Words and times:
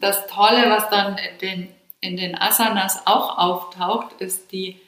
das 0.00 0.26
Tolle, 0.26 0.70
was 0.70 0.88
dann 0.90 1.16
in 1.18 1.38
den, 1.40 1.68
in 2.00 2.16
den 2.16 2.40
Asanas 2.40 3.06
auch 3.06 3.38
auftaucht, 3.38 4.20
ist 4.20 4.52
die, 4.52 4.80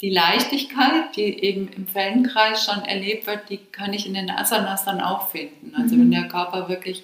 die 0.00 0.10
Leichtigkeit, 0.10 1.16
die 1.16 1.42
eben 1.42 1.68
im 1.68 1.86
Feldenkreis 1.86 2.64
schon 2.64 2.84
erlebt 2.84 3.26
wird, 3.26 3.48
die 3.50 3.58
kann 3.58 3.92
ich 3.92 4.06
in 4.06 4.14
den 4.14 4.30
Asanas 4.30 4.84
dann 4.84 5.00
auch 5.00 5.28
finden. 5.28 5.74
Also 5.76 5.96
mhm. 5.96 6.00
wenn 6.00 6.10
der 6.10 6.28
Körper 6.28 6.68
wirklich 6.68 7.02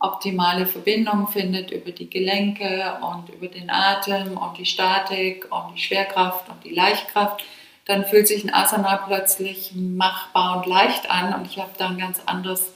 optimale 0.00 0.66
Verbindung 0.66 1.28
findet 1.28 1.70
über 1.70 1.90
die 1.90 2.10
Gelenke 2.10 2.98
und 3.00 3.30
über 3.30 3.46
den 3.46 3.70
Atem 3.70 4.36
und 4.36 4.58
die 4.58 4.66
Statik 4.66 5.46
und 5.50 5.74
die 5.74 5.80
Schwerkraft 5.80 6.48
und 6.50 6.62
die 6.64 6.74
Leichtkraft, 6.74 7.42
dann 7.86 8.04
fühlt 8.04 8.28
sich 8.28 8.44
ein 8.44 8.52
Asana 8.52 8.96
plötzlich 9.06 9.72
machbar 9.74 10.58
und 10.58 10.66
leicht 10.66 11.10
an 11.10 11.34
und 11.34 11.46
ich 11.46 11.58
habe 11.58 11.70
da 11.78 11.88
ein 11.88 11.98
ganz 11.98 12.20
anderes, 12.26 12.72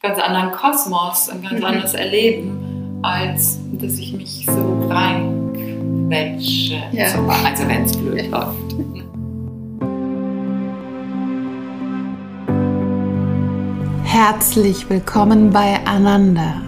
ganz 0.00 0.18
anderen 0.18 0.52
Kosmos, 0.52 1.28
ein 1.28 1.42
ganz 1.42 1.60
mhm. 1.60 1.64
anderes 1.64 1.94
Erleben, 1.94 2.67
als 3.02 3.58
dass 3.72 3.98
ich 3.98 4.12
mich 4.12 4.46
so 4.46 4.88
reinquetsche, 4.88 6.82
ja. 6.92 7.06
also 7.06 7.68
wenn 7.68 7.84
es 7.84 7.96
blöd 7.96 8.22
ja. 8.30 8.38
läuft. 8.38 8.76
Herzlich 14.04 14.90
willkommen 14.90 15.50
bei 15.50 15.78
Ananda. 15.84 16.62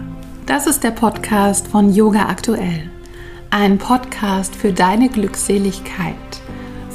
Das 0.45 0.67
ist 0.67 0.83
der 0.83 0.91
Podcast 0.91 1.67
von 1.67 1.93
Yoga 1.93 2.27
Aktuell. 2.27 2.89
Ein 3.49 3.77
Podcast 3.77 4.55
für 4.55 4.71
deine 4.71 5.09
Glückseligkeit 5.09 6.15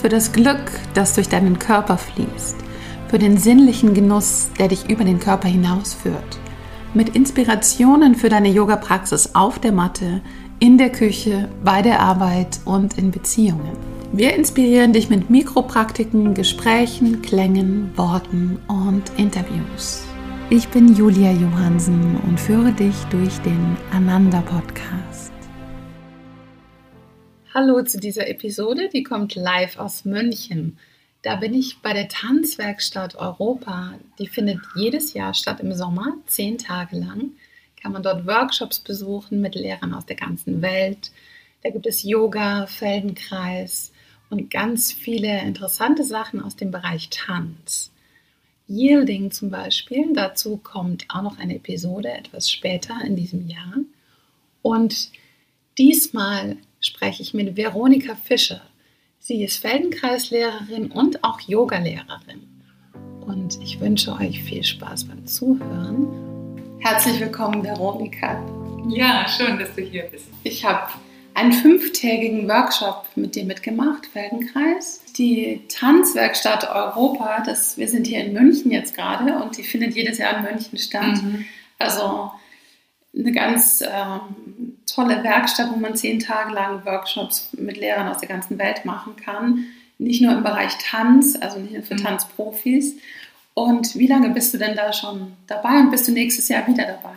für 0.07 0.09
das 0.09 0.32
Glück, 0.32 0.71
das 0.95 1.15
durch 1.15 1.29
deinen 1.29 1.59
Körper 1.59 1.98
fließt, 1.98 2.57
für 3.09 3.18
den 3.18 3.38
sinnlichen 3.38 3.93
Genuss, 3.93 4.51
der 4.57 4.68
dich 4.68 4.88
über 4.88 5.02
den 5.02 5.18
Körper 5.18 5.48
hinausführt, 5.48 6.38
mit 6.96 7.14
Inspirationen 7.14 8.14
für 8.14 8.30
deine 8.30 8.48
Yoga-Praxis 8.48 9.34
auf 9.34 9.59
der 9.59 9.73
Matte, 9.73 10.23
in 10.60 10.78
der 10.78 10.91
Küche, 10.91 11.50
bei 11.62 11.82
der 11.82 12.00
Arbeit 12.00 12.59
und 12.64 12.96
in 12.96 13.10
Beziehungen. 13.10 13.76
Wir 14.12 14.34
inspirieren 14.34 14.95
dich 14.95 15.10
mit 15.10 15.29
Mikropraktiken, 15.29 16.32
Gesprächen, 16.32 17.21
Klängen, 17.21 17.90
Worten 17.96 18.59
und 18.66 19.02
Interviews. 19.18 20.06
Ich 20.48 20.68
bin 20.68 20.95
Julia 20.95 21.32
Johansen 21.32 22.16
und 22.26 22.40
führe 22.40 22.73
dich 22.73 22.96
durch 23.10 23.37
den 23.40 23.76
Ananda 23.93 24.40
Podcast. 24.40 25.32
Hallo 27.52 27.82
zu 27.82 28.01
dieser 28.01 28.26
Episode, 28.26 28.88
die 28.90 29.02
kommt 29.02 29.34
live 29.34 29.78
aus 29.78 30.06
München. 30.06 30.78
Da 31.27 31.35
bin 31.35 31.55
ich 31.55 31.79
bei 31.79 31.93
der 31.93 32.07
Tanzwerkstatt 32.07 33.16
Europa. 33.16 33.99
Die 34.21 34.29
findet 34.29 34.60
jedes 34.77 35.13
Jahr 35.13 35.35
statt 35.35 35.59
im 35.59 35.74
Sommer, 35.74 36.16
zehn 36.27 36.57
Tage 36.57 36.96
lang. 37.01 37.33
Kann 37.83 37.91
man 37.91 38.05
dort 38.05 38.29
Workshops 38.29 38.79
besuchen 38.79 39.41
mit 39.41 39.57
Lehrern 39.57 39.93
aus 39.93 40.07
der 40.07 40.15
ganzen 40.15 40.63
Welt. 40.63 41.10
Da 41.65 41.71
gibt 41.71 41.85
es 41.85 42.05
Yoga, 42.05 42.68
Feldenkreis 42.68 43.91
und 44.30 44.52
ganz 44.52 44.93
viele 44.93 45.41
interessante 45.41 46.05
Sachen 46.05 46.41
aus 46.41 46.55
dem 46.55 46.71
Bereich 46.71 47.10
Tanz. 47.10 47.90
Yielding 48.68 49.33
zum 49.33 49.51
Beispiel, 49.51 50.13
dazu 50.15 50.59
kommt 50.59 51.07
auch 51.09 51.23
noch 51.23 51.40
eine 51.40 51.57
Episode 51.57 52.13
etwas 52.13 52.49
später 52.49 53.01
in 53.05 53.16
diesem 53.16 53.49
Jahr. 53.49 53.79
Und 54.63 55.11
diesmal 55.77 56.57
spreche 56.79 57.23
ich 57.23 57.35
mit 57.35 57.57
Veronika 57.57 58.15
Fischer. 58.15 58.63
Sie 59.29 59.43
ist 59.43 59.59
Feldenkreislehrerin 59.59 60.93
und 60.93 61.24
auch 61.24 61.41
Yogalehrerin. 61.41 62.46
Und 63.23 63.60
ich 63.60 63.80
wünsche 63.80 64.12
euch 64.12 64.41
viel 64.44 64.62
Spaß 64.62 65.06
beim 65.06 65.27
Zuhören. 65.27 66.78
Herzlich 66.78 67.19
willkommen, 67.19 67.65
Veronika. 67.65 68.41
Ja, 68.88 69.27
schön, 69.27 69.59
dass 69.59 69.75
du 69.75 69.83
hier 69.83 70.05
bist. 70.05 70.27
Ich 70.44 70.65
habe 70.65 70.93
einen 71.34 71.53
fünftägigen 71.53 72.49
Workshop 72.49 73.05
mit 73.16 73.34
dir 73.34 73.44
mitgemacht, 73.44 74.06
Feldenkreis. 74.06 75.03
Die 75.19 75.61
Tanzwerkstatt 75.71 76.71
Europa, 76.72 77.43
das, 77.45 77.77
wir 77.77 77.89
sind 77.89 78.06
hier 78.06 78.25
in 78.25 78.33
München 78.33 78.71
jetzt 78.71 78.95
gerade 78.95 79.43
und 79.43 79.56
die 79.59 79.65
findet 79.65 79.97
jedes 79.97 80.19
Jahr 80.19 80.39
in 80.39 80.45
München 80.45 80.79
statt. 80.79 81.21
Mhm. 81.21 81.45
Also 81.81 82.31
eine 83.12 83.33
ganz 83.33 83.83
ähm, 83.83 84.46
tolle 84.87 85.23
Werkstatt, 85.23 85.71
wo 85.71 85.77
man 85.77 85.97
zehn 85.97 86.21
Tage 86.21 86.55
lang 86.55 86.85
Workshops 86.85 87.51
mit 87.53 87.77
Lehrern 87.77 88.09
aus 88.09 88.19
der 88.19 88.29
ganzen 88.29 88.59
Welt 88.59 88.85
machen 88.85 89.17
kann. 89.17 89.67
Nicht 89.99 90.23
nur 90.23 90.33
im 90.33 90.43
Bereich 90.43 90.73
Tanz, 90.79 91.37
also 91.41 91.59
nicht 91.59 91.75
nur 91.75 91.83
für 91.83 91.95
mhm. 91.95 92.05
Tanzprofis. 92.05 92.97
Und 93.55 93.95
wie 93.95 94.07
lange 94.07 94.31
bist 94.31 94.53
du 94.55 94.59
denn 94.59 94.77
da 94.77 94.93
schon 94.93 95.33
dabei 95.47 95.81
und 95.81 95.91
bist 95.91 96.07
du 96.07 96.13
nächstes 96.13 96.49
Jahr 96.49 96.67
wieder 96.67 96.85
dabei? 96.85 97.17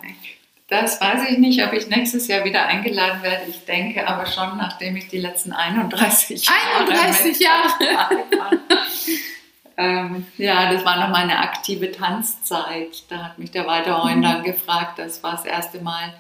Das 0.70 1.02
weiß 1.02 1.30
ich 1.30 1.40
nicht, 1.40 1.64
ob 1.66 1.74
ich 1.74 1.88
nächstes 1.88 2.28
Jahr 2.28 2.46
wieder 2.46 2.66
eingeladen 2.66 3.24
werde. 3.24 3.46
Ich 3.50 3.66
denke 3.66 4.08
aber 4.08 4.28
schon, 4.28 4.56
nachdem 4.58 4.96
ich 4.96 5.08
die 5.08 5.18
letzten 5.18 5.52
31 5.52 6.46
Jahre. 6.46 6.92
31 6.92 7.40
Jahre! 7.40 7.74
ähm, 9.78 10.28
ja, 10.38 10.72
das 10.72 10.86
war 10.86 11.00
noch 11.00 11.10
meine 11.10 11.40
aktive 11.40 11.92
Tanzzeit. 11.92 13.04
Da 13.10 13.24
hat 13.26 13.40
mich 13.40 13.50
der 13.50 13.66
Walter 13.66 14.04
Heun 14.04 14.20
mhm. 14.20 14.24
dann 14.24 14.44
gefragt, 14.44 15.00
das 15.00 15.24
war 15.24 15.32
das 15.32 15.46
erste 15.46 15.82
Mal, 15.82 16.14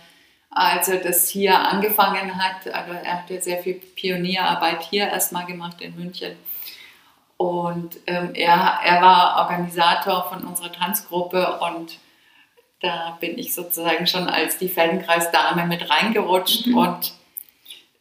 als 0.50 0.88
er 0.88 0.98
das 0.98 1.30
hier 1.30 1.58
angefangen 1.58 2.38
hat. 2.38 2.68
Also 2.74 2.94
er 2.94 3.20
hat 3.20 3.30
ja 3.30 3.42
sehr 3.42 3.62
viel 3.62 3.76
Pionierarbeit 3.76 4.82
hier 4.84 5.08
erstmal 5.08 5.46
gemacht 5.46 5.82
in 5.82 5.96
München. 5.96 6.36
Und 7.38 7.98
ähm, 8.08 8.32
er, 8.34 8.80
er 8.84 9.02
war 9.02 9.38
Organisator 9.38 10.28
von 10.30 10.44
unserer 10.44 10.74
Tanzgruppe 10.74 11.60
und 11.60 11.98
da 12.82 13.18
bin 13.20 13.38
ich 13.38 13.54
sozusagen 13.54 14.08
schon 14.08 14.28
als 14.28 14.58
die 14.58 14.70
Feldenkreisdame 14.70 15.66
mit 15.66 15.90
reingerutscht 15.90 16.68
mhm. 16.68 16.78
und 16.78 17.14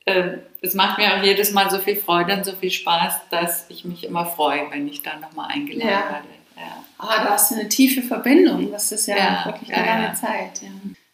ähm, 0.07 0.41
es 0.61 0.75
macht 0.75 0.99
mir 0.99 1.15
auch 1.15 1.23
jedes 1.23 1.53
Mal 1.53 1.71
so 1.71 1.79
viel 1.79 1.97
Freude 1.97 2.35
und 2.35 2.45
so 2.45 2.53
viel 2.53 2.71
Spaß, 2.71 3.29
dass 3.31 3.67
ich 3.69 3.85
mich 3.85 4.05
immer 4.05 4.27
freue, 4.27 4.71
wenn 4.71 4.89
ich 4.89 5.03
da 5.03 5.17
nochmal 5.17 5.51
eingeladen 5.51 5.89
ja. 5.89 6.11
werde. 6.11 6.29
Ja. 6.57 6.85
Ah, 6.99 7.23
du 7.23 7.31
hast 7.31 7.53
eine 7.53 7.69
tiefe 7.69 8.03
Verbindung. 8.03 8.73
Das 8.73 8.91
ist 8.91 9.07
ja, 9.07 9.17
ja 9.17 9.43
wirklich 9.47 9.73
eine 9.73 9.87
lange 9.87 10.15
Zeit. 10.15 10.63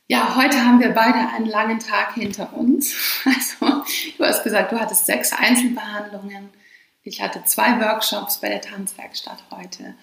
Ja. 0.07 0.37
heute 0.37 0.59
haben 0.65 0.81
wir 0.81 0.91
beide 0.91 1.19
einen 1.35 1.47
langen 1.47 1.79
Tag 1.79 2.15
hinter 2.15 2.53
uns. 2.53 2.95
Also, 3.25 3.85
du 4.19 4.25
hast 4.25 4.45
gesagt, 4.45 4.73
du 4.73 4.79
hattest 4.79 5.07
sechs 5.07 5.33
Einzelbehandlungen. 5.33 6.51
Ich 7.03 7.21
hatte 7.21 7.45
zwei 7.45 7.81
Workshops 7.81 8.41
bei 8.41 8.49
der 8.49 8.61
Tanzwerkstatt 8.61 9.43
heute. 9.51 9.95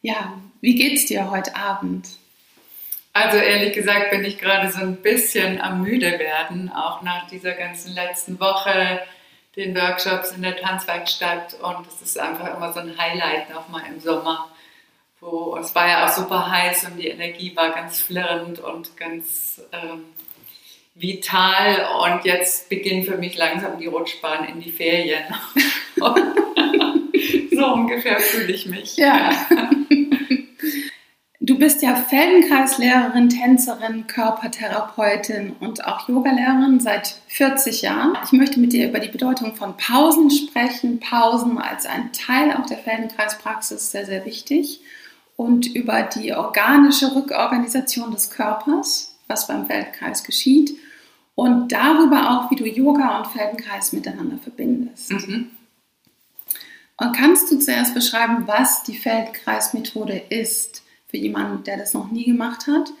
Ja, 0.00 0.40
wie 0.60 0.74
geht's 0.74 1.06
dir 1.06 1.30
heute 1.30 1.56
Abend? 1.56 2.08
Also 3.12 3.36
ehrlich 3.38 3.74
gesagt 3.74 4.10
bin 4.10 4.24
ich 4.24 4.38
gerade 4.38 4.70
so 4.70 4.78
ein 4.78 5.02
bisschen 5.02 5.60
am 5.60 5.82
müde 5.82 6.18
werden, 6.20 6.70
auch 6.70 7.02
nach 7.02 7.26
dieser 7.26 7.52
ganzen 7.54 7.94
letzten 7.94 8.38
Woche, 8.38 9.00
den 9.56 9.74
Workshops 9.74 10.30
in 10.30 10.42
der 10.42 10.56
Tanzwerkstatt 10.56 11.54
und 11.54 11.86
es 11.88 12.00
ist 12.00 12.18
einfach 12.18 12.56
immer 12.56 12.72
so 12.72 12.78
ein 12.78 12.96
Highlight 12.96 13.52
nochmal 13.52 13.82
im 13.88 13.98
Sommer, 13.98 14.48
wo 15.20 15.56
es 15.56 15.74
war 15.74 15.88
ja 15.88 16.06
auch 16.06 16.12
super 16.12 16.50
heiß 16.50 16.84
und 16.84 16.98
die 16.98 17.08
Energie 17.08 17.54
war 17.56 17.70
ganz 17.70 18.00
flirrend 18.00 18.60
und 18.60 18.96
ganz 18.96 19.60
ähm, 19.72 20.04
vital 20.94 21.88
und 22.02 22.24
jetzt 22.24 22.68
beginnt 22.68 23.06
für 23.06 23.16
mich 23.16 23.36
langsam 23.36 23.78
die 23.78 23.86
Rutschbahn 23.86 24.44
in 24.44 24.60
die 24.60 24.70
Ferien. 24.70 25.24
so 27.52 27.66
ungefähr 27.66 28.20
fühle 28.20 28.52
ich 28.52 28.66
mich. 28.66 28.96
Ja. 28.96 29.30
Du 31.40 31.58
bist 31.58 31.82
ja 31.82 31.94
Feldenkreislehrerin, 31.94 33.30
Tänzerin, 33.30 34.06
Körpertherapeutin 34.06 35.56
und 35.60 35.82
auch 35.82 36.06
Yogalehrerin 36.06 36.78
seit 36.78 37.22
40 37.28 37.80
Jahren. 37.80 38.18
Ich 38.22 38.32
möchte 38.32 38.60
mit 38.60 38.74
dir 38.74 38.88
über 38.88 38.98
die 38.98 39.08
Bedeutung 39.08 39.54
von 39.56 39.76
Pausen 39.78 40.30
sprechen. 40.30 41.00
Pausen 41.00 41.56
als 41.56 41.86
ein 41.86 42.12
Teil 42.12 42.52
auch 42.52 42.66
der 42.66 42.76
Feldenkreispraxis 42.76 43.90
sehr, 43.90 44.04
sehr 44.04 44.26
wichtig. 44.26 44.80
Und 45.38 45.74
über 45.74 46.02
die 46.02 46.34
organische 46.34 47.14
Rückorganisation 47.14 48.10
des 48.10 48.28
Körpers, 48.28 49.16
was 49.26 49.46
beim 49.46 49.66
Feldenkreis 49.66 50.22
geschieht. 50.22 50.76
Und 51.34 51.72
darüber 51.72 52.30
auch, 52.30 52.50
wie 52.50 52.56
du 52.56 52.66
Yoga 52.66 53.18
und 53.18 53.28
Feldenkreis 53.28 53.92
miteinander 53.92 54.38
verbindest. 54.38 55.12
Mhm. 55.12 55.50
Und 56.96 57.16
kannst 57.16 57.50
du 57.50 57.58
zuerst 57.58 57.94
beschreiben, 57.94 58.46
was 58.46 58.82
die 58.82 58.96
Feldenkreismethode 58.96 60.20
ist? 60.28 60.82
für 61.08 61.16
jemanden, 61.16 61.64
der 61.64 61.78
das 61.78 61.94
noch 61.94 62.10
nie 62.10 62.24
gemacht 62.24 62.66
hat? 62.66 62.92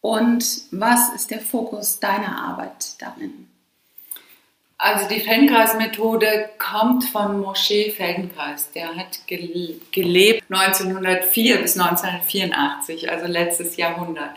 Und 0.00 0.62
was 0.70 1.14
ist 1.14 1.30
der 1.30 1.40
Fokus 1.40 1.98
deiner 2.00 2.38
Arbeit 2.38 3.00
darin? 3.00 3.48
Also 4.76 5.08
die 5.08 5.20
Feldenkreis-Methode 5.20 6.50
kommt 6.58 7.04
von 7.04 7.40
Moshe 7.40 7.92
Feldenkreis. 7.92 8.72
Der 8.72 8.96
hat 8.96 9.26
gelebt 9.26 10.50
1904 10.50 11.58
bis 11.58 11.78
1984, 11.78 13.10
also 13.10 13.26
letztes 13.26 13.76
Jahrhundert. 13.76 14.34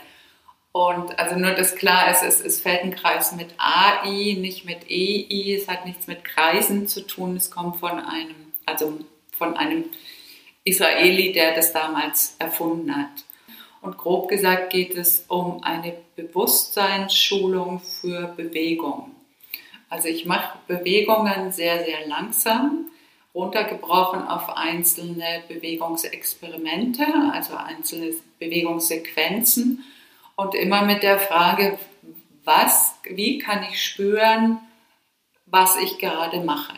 Und 0.71 1.17
also 1.17 1.35
nur, 1.35 1.51
dass 1.51 1.75
klar 1.75 2.11
ist, 2.11 2.21
es 2.21 2.39
ist 2.39 2.61
Feldenkreis 2.61 3.31
mit 3.31 3.55
AI, 3.57 4.37
nicht 4.39 4.63
mit 4.63 4.89
EI. 4.89 5.55
Es 5.59 5.67
hat 5.67 5.87
nichts 5.87 6.05
mit 6.05 6.23
Kreisen 6.23 6.87
zu 6.87 7.01
tun. 7.07 7.35
Es 7.35 7.49
kommt 7.49 7.77
von 7.77 7.99
einem, 7.99 8.53
also 8.65 8.99
von 9.31 9.57
einem 9.57 9.85
Israeli, 10.63 11.31
der 11.31 11.55
das 11.55 11.73
damals 11.73 12.35
erfunden 12.37 12.95
hat. 12.95 13.25
Und 13.81 13.97
grob 13.97 14.27
gesagt 14.27 14.69
geht 14.69 14.95
es 14.95 15.25
um 15.27 15.63
eine 15.63 15.95
Bewusstseinsschulung 16.15 17.79
für 17.79 18.33
Bewegung. 18.37 19.16
Also 19.89 20.07
ich 20.09 20.25
mache 20.25 20.57
Bewegungen 20.67 21.51
sehr, 21.51 21.83
sehr 21.85 22.07
langsam, 22.07 22.89
runtergebrochen 23.33 24.27
auf 24.27 24.49
einzelne 24.57 25.43
Bewegungsexperimente, 25.47 27.05
also 27.31 27.55
einzelne 27.55 28.15
Bewegungssequenzen 28.39 29.85
und 30.35 30.55
immer 30.55 30.83
mit 30.83 31.03
der 31.03 31.19
Frage, 31.19 31.77
was, 32.43 32.95
wie 33.03 33.37
kann 33.37 33.63
ich 33.69 33.83
spüren, 33.83 34.59
was 35.45 35.77
ich 35.77 35.99
gerade 35.99 36.41
mache. 36.41 36.75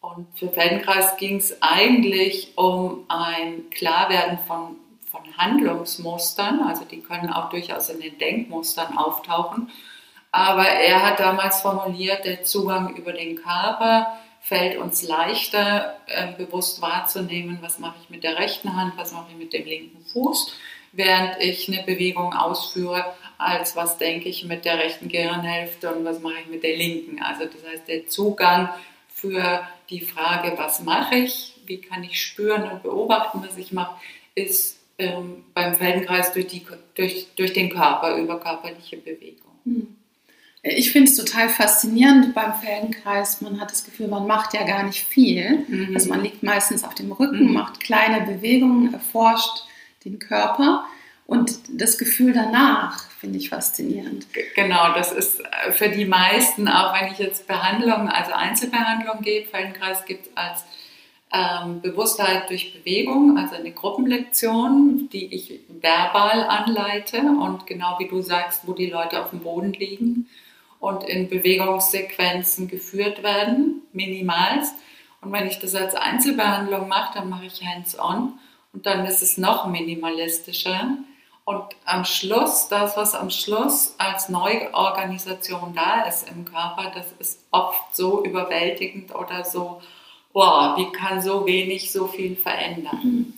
Und 0.00 0.26
für 0.38 0.50
Feldenkreis 0.50 1.16
ging 1.16 1.36
es 1.36 1.62
eigentlich 1.62 2.52
um 2.56 3.04
ein 3.08 3.70
Klarwerden 3.70 4.38
von, 4.46 4.76
von 5.10 5.36
Handlungsmustern, 5.38 6.62
also 6.62 6.84
die 6.84 7.00
können 7.00 7.30
auch 7.30 7.48
durchaus 7.48 7.88
in 7.88 8.00
den 8.00 8.18
Denkmustern 8.18 8.98
auftauchen. 8.98 9.70
Aber 10.34 10.66
er 10.66 11.06
hat 11.06 11.20
damals 11.20 11.60
formuliert, 11.60 12.24
der 12.24 12.42
Zugang 12.42 12.96
über 12.96 13.12
den 13.12 13.36
Körper 13.36 14.18
fällt 14.40 14.76
uns 14.78 15.04
leichter, 15.04 15.96
äh, 16.06 16.32
bewusst 16.32 16.82
wahrzunehmen, 16.82 17.58
was 17.60 17.78
mache 17.78 17.94
ich 18.02 18.10
mit 18.10 18.24
der 18.24 18.36
rechten 18.36 18.74
Hand, 18.74 18.94
was 18.96 19.12
mache 19.12 19.26
ich 19.30 19.36
mit 19.36 19.52
dem 19.52 19.64
linken 19.64 20.04
Fuß, 20.06 20.56
während 20.90 21.40
ich 21.40 21.68
eine 21.68 21.84
Bewegung 21.84 22.32
ausführe, 22.34 23.14
als 23.38 23.76
was 23.76 23.96
denke 23.96 24.28
ich 24.28 24.44
mit 24.44 24.64
der 24.64 24.78
rechten 24.78 25.06
Gehirnhälfte 25.06 25.94
und 25.94 26.04
was 26.04 26.18
mache 26.18 26.40
ich 26.42 26.48
mit 26.48 26.64
der 26.64 26.78
linken. 26.78 27.22
Also 27.22 27.44
das 27.44 27.64
heißt, 27.64 27.86
der 27.86 28.08
Zugang 28.08 28.70
für 29.06 29.64
die 29.88 30.00
Frage, 30.00 30.54
was 30.56 30.80
mache 30.80 31.14
ich, 31.14 31.54
wie 31.64 31.80
kann 31.80 32.02
ich 32.02 32.20
spüren 32.20 32.68
und 32.68 32.82
beobachten, 32.82 33.40
was 33.46 33.56
ich 33.56 33.70
mache, 33.70 33.94
ist 34.34 34.80
ähm, 34.98 35.44
beim 35.54 35.76
Feldenkreis 35.76 36.32
durch, 36.32 36.48
die, 36.48 36.66
durch, 36.96 37.28
durch 37.36 37.52
den 37.52 37.70
Körper, 37.70 38.16
über 38.16 38.40
körperliche 38.40 38.96
Bewegung. 38.96 39.52
Hm. 39.64 39.96
Ich 40.66 40.92
finde 40.92 41.10
es 41.10 41.16
total 41.16 41.50
faszinierend 41.50 42.34
beim 42.34 42.54
Feldenkreis. 42.54 43.42
Man 43.42 43.60
hat 43.60 43.70
das 43.70 43.84
Gefühl, 43.84 44.08
man 44.08 44.26
macht 44.26 44.54
ja 44.54 44.64
gar 44.64 44.82
nicht 44.82 45.04
viel. 45.04 45.66
Mhm. 45.68 45.90
Also 45.94 46.08
man 46.08 46.22
liegt 46.22 46.42
meistens 46.42 46.84
auf 46.84 46.94
dem 46.94 47.12
Rücken, 47.12 47.48
mhm. 47.48 47.52
macht 47.52 47.80
kleine 47.80 48.24
Bewegungen, 48.24 48.94
erforscht 48.94 49.64
den 50.06 50.18
Körper. 50.18 50.86
Und 51.26 51.58
das 51.68 51.98
Gefühl 51.98 52.32
danach 52.32 53.10
finde 53.20 53.38
ich 53.38 53.50
faszinierend. 53.50 54.26
Genau, 54.54 54.94
das 54.94 55.12
ist 55.12 55.40
äh, 55.40 55.72
für 55.72 55.90
die 55.90 56.06
meisten, 56.06 56.66
auch 56.66 56.98
wenn 56.98 57.12
ich 57.12 57.18
jetzt 57.18 57.46
Behandlungen, 57.46 58.08
also 58.08 58.32
Einzelbehandlung 58.32 59.20
gebe, 59.20 59.46
Feldenkreis 59.46 60.06
gibt 60.06 60.28
es 60.28 60.32
als 60.34 60.64
ähm, 61.30 61.82
Bewusstheit 61.82 62.48
durch 62.48 62.72
Bewegung, 62.72 63.36
also 63.36 63.54
eine 63.54 63.72
Gruppenlektion, 63.72 65.10
die 65.12 65.34
ich 65.34 65.60
verbal 65.68 66.44
anleite 66.44 67.18
und 67.20 67.66
genau 67.66 67.98
wie 67.98 68.08
du 68.08 68.22
sagst, 68.22 68.62
wo 68.66 68.72
die 68.72 68.88
Leute 68.88 69.22
auf 69.22 69.30
dem 69.30 69.40
Boden 69.40 69.74
liegen 69.74 70.26
und 70.84 71.04
in 71.04 71.28
Bewegungssequenzen 71.28 72.68
geführt 72.68 73.22
werden, 73.22 73.82
minimals. 73.92 74.72
Und 75.20 75.32
wenn 75.32 75.46
ich 75.46 75.58
das 75.58 75.74
als 75.74 75.94
Einzelbehandlung 75.94 76.88
mache, 76.88 77.18
dann 77.18 77.30
mache 77.30 77.46
ich 77.46 77.64
hands-on 77.64 78.38
und 78.72 78.86
dann 78.86 79.06
ist 79.06 79.22
es 79.22 79.38
noch 79.38 79.66
minimalistischer 79.66 80.98
und 81.44 81.62
am 81.84 82.06
Schluss, 82.06 82.68
das, 82.68 82.96
was 82.96 83.14
am 83.14 83.28
Schluss 83.28 83.94
als 83.98 84.30
Neuorganisation 84.30 85.74
da 85.74 86.02
ist 86.02 86.28
im 86.28 86.46
Körper, 86.46 86.90
das 86.94 87.12
ist 87.18 87.40
oft 87.50 87.94
so 87.94 88.24
überwältigend 88.24 89.14
oder 89.14 89.44
so, 89.44 89.82
wow, 90.32 90.76
wie 90.78 90.90
kann 90.90 91.20
so 91.20 91.46
wenig 91.46 91.92
so 91.92 92.06
viel 92.06 92.34
verändern? 92.34 93.34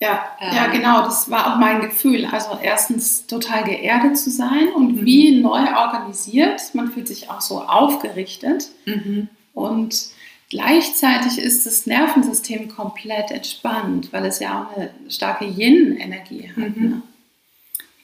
Ja, 0.00 0.28
ähm, 0.40 0.54
ja, 0.54 0.66
genau, 0.68 1.02
das 1.02 1.28
war 1.28 1.52
auch 1.52 1.58
mein 1.58 1.80
Gefühl. 1.80 2.24
Also 2.26 2.58
erstens 2.62 3.26
total 3.26 3.64
geerdet 3.64 4.16
zu 4.16 4.30
sein 4.30 4.68
und 4.74 4.96
mhm. 4.96 5.04
wie 5.04 5.40
neu 5.40 5.74
organisiert. 5.76 6.62
Man 6.74 6.92
fühlt 6.92 7.08
sich 7.08 7.30
auch 7.30 7.40
so 7.40 7.62
aufgerichtet. 7.62 8.68
Mhm. 8.86 9.28
Und 9.54 10.10
gleichzeitig 10.50 11.38
ist 11.38 11.66
das 11.66 11.86
Nervensystem 11.86 12.68
komplett 12.68 13.32
entspannt, 13.32 14.12
weil 14.12 14.24
es 14.26 14.38
ja 14.38 14.62
auch 14.62 14.76
eine 14.76 14.90
starke 15.08 15.44
Yin-Energie 15.46 16.48
hat. 16.48 16.76
Mhm. 16.76 16.88
Ne? 16.88 17.02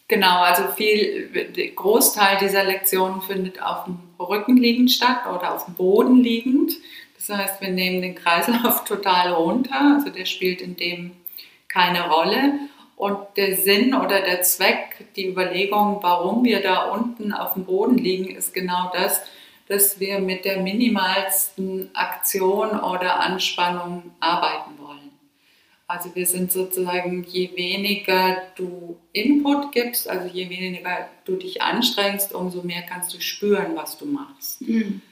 Genau, 0.08 0.40
also 0.40 0.64
viel, 0.76 1.28
der 1.56 1.68
Großteil 1.68 2.38
dieser 2.38 2.64
Lektionen 2.64 3.22
findet 3.22 3.62
auf 3.62 3.84
dem 3.84 3.98
Rücken 4.18 4.56
liegend 4.56 4.90
statt 4.90 5.22
oder 5.32 5.54
auf 5.54 5.64
dem 5.64 5.74
Boden 5.74 6.16
liegend. 6.16 6.72
Das 7.16 7.38
heißt, 7.38 7.60
wir 7.62 7.70
nehmen 7.70 8.02
den 8.02 8.14
Kreislauf 8.16 8.84
total 8.84 9.32
runter, 9.32 9.96
also 9.96 10.10
der 10.10 10.26
spielt 10.26 10.60
in 10.60 10.76
dem 10.76 11.12
keine 11.74 12.08
Rolle. 12.08 12.60
Und 12.96 13.18
der 13.36 13.56
Sinn 13.56 13.92
oder 13.92 14.20
der 14.20 14.42
Zweck, 14.42 15.06
die 15.16 15.26
Überlegung, 15.26 15.98
warum 16.00 16.44
wir 16.44 16.62
da 16.62 16.90
unten 16.92 17.32
auf 17.32 17.54
dem 17.54 17.64
Boden 17.64 17.98
liegen, 17.98 18.34
ist 18.34 18.54
genau 18.54 18.92
das, 18.94 19.20
dass 19.66 19.98
wir 19.98 20.20
mit 20.20 20.44
der 20.44 20.60
minimalsten 20.60 21.90
Aktion 21.94 22.70
oder 22.78 23.18
Anspannung 23.18 24.12
arbeiten 24.20 24.78
wollen. 24.78 25.10
Also 25.88 26.14
wir 26.14 26.26
sind 26.26 26.52
sozusagen, 26.52 27.24
je 27.24 27.50
weniger 27.56 28.42
du 28.56 28.96
Input 29.12 29.72
gibst, 29.72 30.08
also 30.08 30.28
je 30.28 30.48
weniger 30.48 31.08
du 31.24 31.36
dich 31.36 31.62
anstrengst, 31.62 32.32
umso 32.32 32.62
mehr 32.62 32.82
kannst 32.82 33.12
du 33.12 33.20
spüren, 33.20 33.74
was 33.74 33.98
du 33.98 34.06
machst. 34.06 34.62
Mhm. 34.62 35.02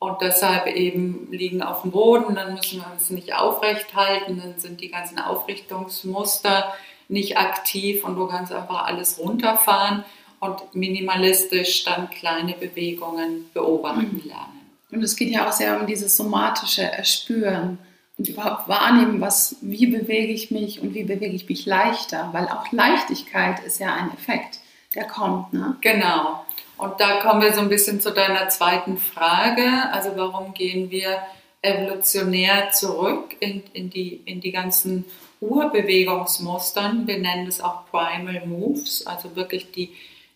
Und 0.00 0.20
deshalb 0.20 0.68
eben 0.68 1.28
liegen 1.32 1.62
auf 1.62 1.82
dem 1.82 1.90
Boden, 1.90 2.36
dann 2.36 2.54
müssen 2.54 2.80
wir 2.80 2.92
uns 2.92 3.10
nicht 3.10 3.34
aufrecht 3.34 3.94
halten, 3.94 4.40
dann 4.40 4.58
sind 4.58 4.80
die 4.80 4.90
ganzen 4.90 5.18
Aufrichtungsmuster 5.18 6.72
nicht 7.08 7.36
aktiv 7.36 8.04
und 8.04 8.16
du 8.16 8.26
kannst 8.28 8.52
einfach 8.52 8.84
alles 8.84 9.18
runterfahren 9.18 10.04
und 10.40 10.74
minimalistisch 10.74 11.84
dann 11.84 12.10
kleine 12.10 12.52
Bewegungen 12.52 13.50
beobachten 13.52 14.20
mhm. 14.22 14.28
lernen. 14.28 14.58
Und 14.90 15.02
es 15.02 15.16
geht 15.16 15.30
ja 15.30 15.48
auch 15.48 15.52
sehr 15.52 15.80
um 15.80 15.86
dieses 15.86 16.16
somatische 16.16 16.82
Erspüren 16.82 17.78
und 18.16 18.28
überhaupt 18.28 18.68
wahrnehmen, 18.68 19.20
was, 19.20 19.56
wie 19.60 19.86
bewege 19.86 20.32
ich 20.32 20.50
mich 20.50 20.80
und 20.80 20.94
wie 20.94 21.04
bewege 21.04 21.34
ich 21.34 21.48
mich 21.48 21.66
leichter, 21.66 22.30
weil 22.32 22.46
auch 22.48 22.70
Leichtigkeit 22.72 23.60
ist 23.64 23.80
ja 23.80 23.94
ein 23.94 24.12
Effekt, 24.12 24.60
der 24.94 25.04
kommt. 25.04 25.52
Ne? 25.52 25.76
Genau. 25.80 26.44
Und 26.78 27.00
da 27.00 27.16
kommen 27.16 27.42
wir 27.42 27.52
so 27.52 27.60
ein 27.60 27.68
bisschen 27.68 28.00
zu 28.00 28.12
deiner 28.12 28.48
zweiten 28.48 28.98
Frage. 28.98 29.90
Also 29.92 30.10
warum 30.14 30.54
gehen 30.54 30.90
wir 30.90 31.18
evolutionär 31.60 32.70
zurück 32.70 33.36
in, 33.40 33.64
in, 33.72 33.90
die, 33.90 34.22
in 34.24 34.40
die 34.40 34.52
ganzen 34.52 35.04
Urbewegungsmustern? 35.40 37.06
Wir 37.06 37.18
nennen 37.18 37.46
das 37.46 37.60
auch 37.60 37.90
Primal 37.90 38.46
Moves, 38.46 39.04
also 39.06 39.34
wirklich 39.34 39.72
die, 39.72 39.90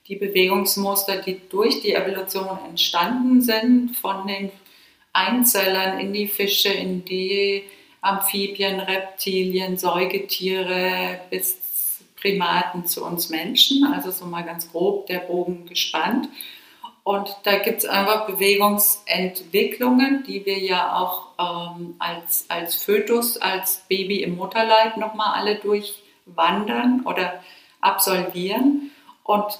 die 0.08 0.16
Bewegungsmuster, 0.16 1.22
die 1.22 1.40
durch 1.48 1.80
die 1.80 1.94
Evolution 1.94 2.58
entstanden 2.68 3.40
sind, 3.40 3.96
von 3.96 4.26
den 4.26 4.50
Einzellern 5.12 6.00
in 6.00 6.12
die 6.12 6.26
Fische, 6.26 6.72
in 6.72 7.04
die 7.04 7.62
Amphibien, 8.00 8.80
Reptilien, 8.80 9.76
Säugetiere 9.76 11.20
bis 11.30 11.71
Primaten 12.22 12.86
zu 12.86 13.04
uns 13.04 13.28
Menschen. 13.28 13.84
Also 13.84 14.10
so 14.10 14.24
mal 14.24 14.44
ganz 14.44 14.70
grob 14.70 15.06
der 15.08 15.18
Bogen 15.18 15.66
gespannt. 15.66 16.28
Und 17.04 17.36
da 17.42 17.58
gibt 17.58 17.78
es 17.78 17.84
einfach 17.84 18.26
Bewegungsentwicklungen, 18.26 20.22
die 20.24 20.46
wir 20.46 20.60
ja 20.60 20.96
auch 20.96 21.30
ähm, 21.76 21.96
als, 21.98 22.46
als 22.48 22.76
Fötus, 22.76 23.36
als 23.38 23.84
Baby 23.88 24.22
im 24.22 24.36
Mutterleib 24.36 24.96
nochmal 24.96 25.34
alle 25.34 25.56
durchwandern 25.56 27.02
oder 27.04 27.42
absolvieren. 27.80 28.92
Und 29.24 29.58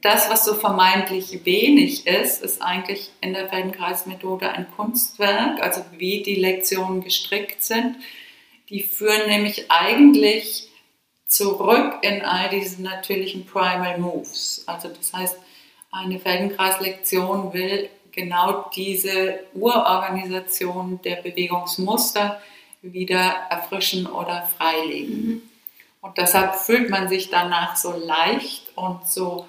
das, 0.00 0.30
was 0.30 0.46
so 0.46 0.54
vermeintlich 0.54 1.44
wenig 1.44 2.06
ist, 2.06 2.42
ist 2.42 2.62
eigentlich 2.62 3.10
in 3.20 3.34
der 3.34 3.48
Feldenkreismethode 3.48 4.50
ein 4.50 4.66
Kunstwerk, 4.74 5.62
also 5.62 5.82
wie 5.98 6.22
die 6.22 6.36
Lektionen 6.36 7.02
gestrickt 7.02 7.62
sind. 7.62 7.96
Die 8.70 8.82
führen 8.82 9.28
nämlich 9.28 9.70
eigentlich 9.70 10.70
zurück 11.34 11.94
in 12.02 12.22
all 12.24 12.48
diese 12.48 12.82
natürlichen 12.82 13.44
Primal 13.44 13.98
Moves. 13.98 14.62
Also 14.66 14.88
das 14.88 15.12
heißt, 15.12 15.36
eine 15.90 16.18
Feldenkreislektion 16.18 17.52
will 17.52 17.88
genau 18.12 18.70
diese 18.74 19.40
Urorganisation 19.54 21.00
der 21.02 21.16
Bewegungsmuster 21.16 22.40
wieder 22.82 23.46
erfrischen 23.50 24.06
oder 24.06 24.48
freilegen. 24.56 25.16
Mhm. 25.16 25.42
Und 26.00 26.18
deshalb 26.18 26.54
fühlt 26.54 26.90
man 26.90 27.08
sich 27.08 27.30
danach 27.30 27.76
so 27.76 27.96
leicht 27.96 28.76
und 28.76 29.08
so 29.08 29.46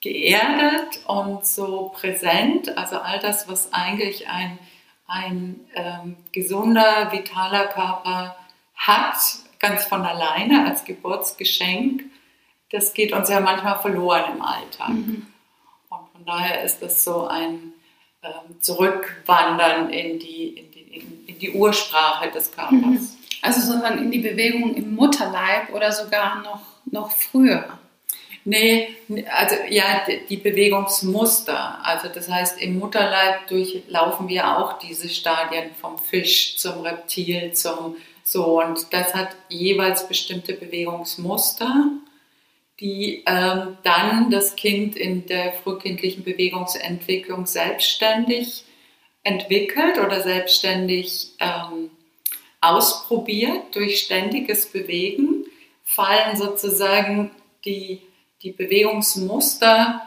geerdet 0.00 1.00
und 1.06 1.46
so 1.46 1.92
präsent. 1.94 2.76
Also 2.76 2.98
all 2.98 3.18
das, 3.18 3.48
was 3.48 3.72
eigentlich 3.72 4.28
ein, 4.28 4.58
ein 5.08 5.60
ähm, 5.74 6.16
gesunder, 6.30 7.10
vitaler 7.10 7.66
Körper 7.68 8.36
hat, 8.74 9.16
ganz 9.68 9.84
von 9.84 10.02
alleine 10.02 10.66
als 10.66 10.84
Geburtsgeschenk, 10.84 12.04
das 12.70 12.94
geht 12.94 13.12
uns 13.12 13.28
ja 13.28 13.40
manchmal 13.40 13.78
verloren 13.78 14.24
im 14.36 14.42
Alltag. 14.42 14.88
Mhm. 14.88 15.26
Und 15.88 16.08
von 16.12 16.24
daher 16.26 16.62
ist 16.62 16.80
das 16.80 17.04
so 17.04 17.26
ein 17.26 17.72
ähm, 18.22 18.60
Zurückwandern 18.60 19.90
in 19.90 20.18
die, 20.18 20.48
in, 20.48 20.70
die, 20.72 21.06
in, 21.26 21.38
die 21.38 21.52
Ursprache 21.52 22.30
des 22.30 22.52
Körpers. 22.52 22.72
Mhm. 22.72 23.08
Also 23.42 23.60
sozusagen 23.60 23.98
in 23.98 24.10
die 24.10 24.20
Bewegung 24.20 24.74
im 24.74 24.94
Mutterleib 24.94 25.72
oder 25.72 25.92
sogar 25.92 26.42
noch 26.42 26.74
noch 26.94 27.10
früher? 27.10 27.78
Nee, 28.46 28.88
also 29.32 29.56
ja, 29.70 30.02
die 30.28 30.36
Bewegungsmuster. 30.36 31.82
Also 31.82 32.08
das 32.08 32.28
heißt, 32.28 32.60
im 32.60 32.78
Mutterleib 32.78 33.46
durchlaufen 33.48 34.28
wir 34.28 34.58
auch 34.58 34.78
diese 34.78 35.08
Stadien 35.08 35.70
vom 35.80 35.98
Fisch 35.98 36.58
zum 36.58 36.82
Reptil 36.82 37.52
zum 37.54 37.96
so 38.24 38.60
und 38.60 38.92
das 38.92 39.14
hat 39.14 39.36
jeweils 39.48 40.08
bestimmte 40.08 40.54
Bewegungsmuster, 40.54 41.90
die 42.80 43.22
ähm, 43.26 43.78
dann 43.84 44.30
das 44.30 44.56
Kind 44.56 44.96
in 44.96 45.26
der 45.26 45.52
frühkindlichen 45.52 46.24
Bewegungsentwicklung 46.24 47.46
selbstständig 47.46 48.64
entwickelt 49.22 49.98
oder 49.98 50.22
selbstständig 50.22 51.28
ähm, 51.38 51.90
ausprobiert 52.60 53.76
durch 53.76 54.00
ständiges 54.00 54.66
Bewegen, 54.66 55.44
fallen 55.84 56.36
sozusagen 56.36 57.30
die 57.64 58.00
die 58.44 58.52
Bewegungsmuster 58.52 60.02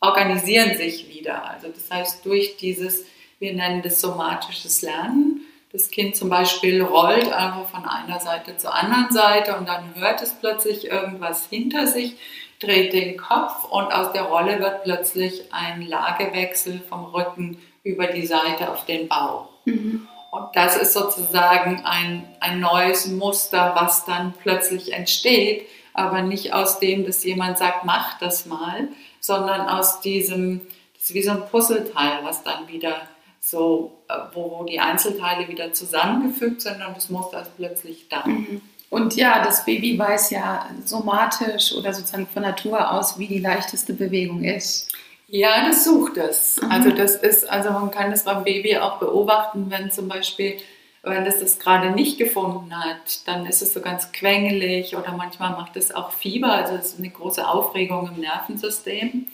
organisieren 0.00 0.76
sich 0.76 1.08
wieder. 1.08 1.48
Also 1.48 1.68
das 1.68 1.90
heißt, 1.90 2.24
durch 2.24 2.56
dieses, 2.56 3.04
wir 3.38 3.52
nennen 3.52 3.82
das 3.82 4.00
somatisches 4.00 4.82
Lernen, 4.82 5.27
das 5.72 5.90
Kind 5.90 6.16
zum 6.16 6.30
Beispiel 6.30 6.82
rollt 6.82 7.30
einfach 7.32 7.68
von 7.68 7.84
einer 7.84 8.20
Seite 8.20 8.56
zur 8.56 8.74
anderen 8.74 9.10
Seite 9.10 9.56
und 9.56 9.68
dann 9.68 9.94
hört 9.96 10.22
es 10.22 10.32
plötzlich 10.32 10.86
irgendwas 10.86 11.46
hinter 11.46 11.86
sich, 11.86 12.16
dreht 12.60 12.92
den 12.92 13.16
Kopf 13.16 13.64
und 13.64 13.92
aus 13.92 14.12
der 14.12 14.22
Rolle 14.22 14.60
wird 14.60 14.82
plötzlich 14.84 15.52
ein 15.52 15.82
Lagewechsel 15.82 16.80
vom 16.88 17.04
Rücken 17.06 17.58
über 17.84 18.06
die 18.06 18.26
Seite 18.26 18.70
auf 18.70 18.84
den 18.86 19.08
Bauch. 19.08 19.48
Mhm. 19.64 20.08
Und 20.30 20.48
das 20.54 20.76
ist 20.76 20.92
sozusagen 20.92 21.84
ein, 21.84 22.28
ein 22.40 22.60
neues 22.60 23.06
Muster, 23.06 23.74
was 23.78 24.04
dann 24.04 24.34
plötzlich 24.42 24.92
entsteht, 24.92 25.66
aber 25.94 26.22
nicht 26.22 26.52
aus 26.52 26.78
dem, 26.78 27.04
dass 27.04 27.24
jemand 27.24 27.58
sagt, 27.58 27.84
mach 27.84 28.18
das 28.18 28.46
mal, 28.46 28.88
sondern 29.20 29.68
aus 29.68 30.00
diesem, 30.00 30.66
das 30.94 31.04
ist 31.04 31.14
wie 31.14 31.22
so 31.22 31.32
ein 31.32 31.48
Puzzleteil, 31.48 32.20
was 32.22 32.42
dann 32.42 32.68
wieder 32.68 33.00
so, 33.50 34.02
äh, 34.08 34.14
wo, 34.34 34.64
die 34.64 34.80
Einzelteile 34.80 35.48
wieder 35.48 35.72
zusammengefügt 35.72 36.62
sind 36.62 36.82
und 36.86 36.96
das 36.96 37.08
Muster 37.08 37.42
ist 37.42 37.56
plötzlich 37.56 38.08
da. 38.08 38.26
Mhm. 38.26 38.60
Und 38.90 39.16
ja, 39.16 39.44
das 39.44 39.64
Baby 39.64 39.98
weiß 39.98 40.30
ja 40.30 40.66
somatisch 40.84 41.74
oder 41.74 41.92
sozusagen 41.92 42.26
von 42.26 42.42
Natur 42.42 42.90
aus, 42.90 43.18
wie 43.18 43.26
die 43.26 43.38
leichteste 43.38 43.92
Bewegung 43.92 44.42
ist. 44.44 44.90
Ja, 45.26 45.66
das 45.66 45.84
sucht 45.84 46.16
es. 46.16 46.60
Mhm. 46.60 46.70
Also 46.70 46.90
das 46.90 47.16
ist, 47.16 47.48
also 47.48 47.70
man 47.70 47.90
kann 47.90 48.10
das 48.10 48.24
beim 48.24 48.44
Baby 48.44 48.78
auch 48.78 48.98
beobachten, 48.98 49.66
wenn 49.70 49.90
zum 49.90 50.08
Beispiel 50.08 50.58
wenn 51.02 51.26
es 51.26 51.40
das 51.40 51.58
gerade 51.58 51.90
nicht 51.90 52.18
gefunden 52.18 52.76
hat, 52.76 53.26
dann 53.26 53.46
ist 53.46 53.62
es 53.62 53.72
so 53.72 53.80
ganz 53.80 54.12
quengelig 54.12 54.96
oder 54.96 55.12
manchmal 55.12 55.52
macht 55.52 55.76
es 55.76 55.94
auch 55.94 56.10
Fieber, 56.10 56.52
also 56.52 56.74
es 56.74 56.86
ist 56.86 56.98
eine 56.98 57.10
große 57.10 57.46
Aufregung 57.46 58.10
im 58.14 58.20
Nervensystem. 58.20 59.26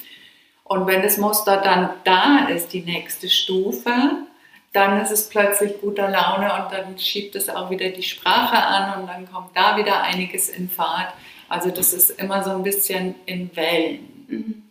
Und 0.65 0.87
wenn 0.87 1.03
das 1.03 1.19
Muster 1.19 1.59
dann 1.59 1.91
da 2.05 2.47
ist, 2.49 2.73
die 2.73 2.81
nächste 2.81 3.29
Stufe, 3.29 3.93
dann 4.73 5.01
ist 5.01 5.13
es 5.13 5.29
plötzlich 5.29 5.81
guter 5.81 6.11
Laune 6.11 6.53
und 6.55 6.73
dann 6.73 6.99
schiebt 6.99 7.37
es 7.37 7.49
auch 7.49 7.71
wieder 7.71 7.91
die 7.91 8.03
Sprache 8.03 8.57
an 8.57 9.01
und 9.01 9.07
dann 9.07 9.31
kommt 9.31 9.55
da 9.55 9.77
wieder 9.77 10.03
einiges 10.03 10.49
in 10.49 10.69
Fahrt. 10.69 11.13
Also 11.49 11.71
das 11.71 11.93
ist 11.93 12.11
immer 12.11 12.43
so 12.43 12.51
ein 12.51 12.63
bisschen 12.63 13.15
in 13.27 13.55
Wellen. 13.55 14.71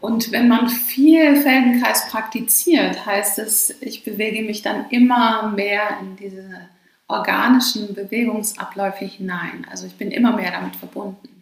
Und 0.00 0.30
wenn 0.30 0.48
man 0.48 0.68
viel 0.68 1.40
Feldenkreis 1.40 2.10
praktiziert, 2.10 3.06
heißt 3.06 3.38
es, 3.38 3.70
ich 3.80 4.04
bewege 4.04 4.42
mich 4.42 4.62
dann 4.62 4.90
immer 4.90 5.48
mehr 5.48 5.98
in 6.00 6.16
diese 6.16 6.68
organischen 7.08 7.94
Bewegungsabläufe 7.94 9.04
hinein. 9.04 9.66
Also 9.70 9.86
ich 9.86 9.94
bin 9.94 10.10
immer 10.10 10.32
mehr 10.32 10.50
damit 10.50 10.76
verbunden. 10.76 11.35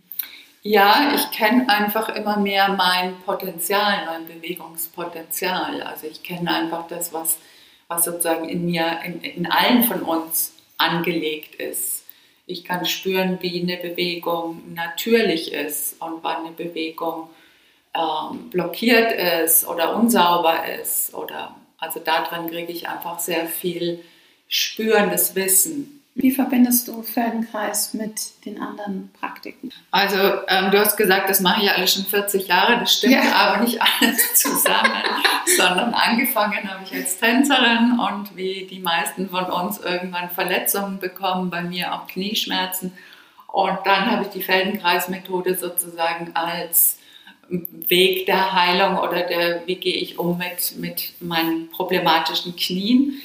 Ja, 0.66 1.12
ich 1.14 1.30
kenne 1.30 1.68
einfach 1.68 2.09
immer 2.09 2.38
mehr 2.38 2.71
mein 2.71 3.21
Potenzial, 3.21 4.06
mein 4.06 4.26
Bewegungspotenzial. 4.26 5.83
Also 5.83 6.06
ich 6.06 6.23
kenne 6.23 6.50
einfach 6.54 6.88
das, 6.88 7.12
was, 7.12 7.37
was 7.87 8.04
sozusagen 8.04 8.49
in 8.49 8.64
mir, 8.64 8.99
in, 9.04 9.21
in 9.21 9.47
allen 9.47 9.83
von 9.83 10.00
uns 10.02 10.54
angelegt 10.78 11.56
ist. 11.56 12.04
Ich 12.47 12.64
kann 12.64 12.87
spüren, 12.87 13.38
wie 13.42 13.61
eine 13.61 13.76
Bewegung 13.76 14.62
natürlich 14.75 15.52
ist 15.52 16.00
und 16.00 16.25
wann 16.25 16.47
eine 16.47 16.52
Bewegung 16.52 17.28
ähm, 17.94 18.49
blockiert 18.49 19.12
ist 19.44 19.66
oder 19.68 19.94
unsauber 19.94 20.64
ist 20.80 21.12
oder 21.12 21.54
also 21.78 22.00
daran 22.00 22.49
kriege 22.49 22.73
ich 22.73 22.88
einfach 22.88 23.18
sehr 23.18 23.47
viel 23.47 24.02
spürendes 24.49 25.35
Wissen. 25.35 25.93
Wie 26.16 26.30
verbindest 26.30 26.87
du 26.87 27.02
Feldenkreis 27.02 27.92
mit 27.92 28.44
den 28.44 28.61
anderen 28.61 29.11
Praktiken? 29.18 29.73
Also 29.90 30.16
ähm, 30.47 30.71
du 30.71 30.78
hast 30.78 30.97
gesagt, 30.97 31.28
das 31.28 31.40
mache 31.40 31.61
ich 31.61 31.66
ja 31.66 31.73
alles 31.73 31.94
schon 31.94 32.04
40 32.04 32.47
Jahre, 32.47 32.78
das 32.78 32.99
stimmt 32.99 33.14
ja. 33.14 33.33
aber 33.33 33.64
nicht 33.64 33.80
alles 33.83 34.35
zusammen, 34.35 34.92
sondern 35.56 35.92
angefangen 35.92 36.71
habe 36.71 36.85
ich 36.85 36.94
als 36.94 37.18
Tänzerin 37.18 37.99
und 37.99 38.37
wie 38.37 38.68
die 38.71 38.78
meisten 38.78 39.28
von 39.28 39.47
uns 39.47 39.80
irgendwann 39.80 40.30
Verletzungen 40.30 41.00
bekommen, 41.00 41.50
bei 41.50 41.62
mir 41.62 41.92
auch 41.92 42.06
Knieschmerzen. 42.06 42.92
Und 43.49 43.78
dann 43.85 44.09
habe 44.09 44.23
ich 44.23 44.28
die 44.28 44.42
Feldenkreismethode 44.42 45.56
sozusagen 45.56 46.30
als 46.35 46.99
Weg 47.49 48.26
der 48.26 48.52
Heilung 48.52 48.99
oder 48.99 49.23
der, 49.23 49.66
wie 49.66 49.76
gehe 49.76 49.97
ich 49.97 50.18
um 50.18 50.38
mit, 50.38 50.76
mit 50.78 51.21
meinen 51.21 51.71
problematischen 51.71 52.54
Knien, 52.54 53.21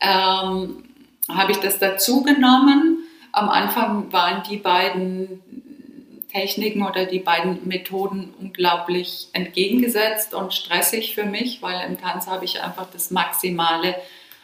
ähm, 0.00 0.84
habe 1.28 1.52
ich 1.52 1.58
das 1.58 1.78
dazu 1.78 2.22
genommen. 2.22 2.98
Am 3.32 3.48
Anfang 3.48 4.12
waren 4.12 4.42
die 4.48 4.56
beiden 4.56 5.40
Techniken 6.32 6.84
oder 6.84 7.04
die 7.04 7.18
beiden 7.18 7.66
Methoden 7.68 8.32
unglaublich 8.40 9.28
entgegengesetzt 9.32 10.34
und 10.34 10.54
stressig 10.54 11.14
für 11.14 11.24
mich, 11.24 11.60
weil 11.62 11.86
im 11.86 12.00
Tanz 12.00 12.26
habe 12.26 12.44
ich 12.44 12.62
einfach 12.62 12.86
das 12.90 13.10
Maximale 13.10 13.94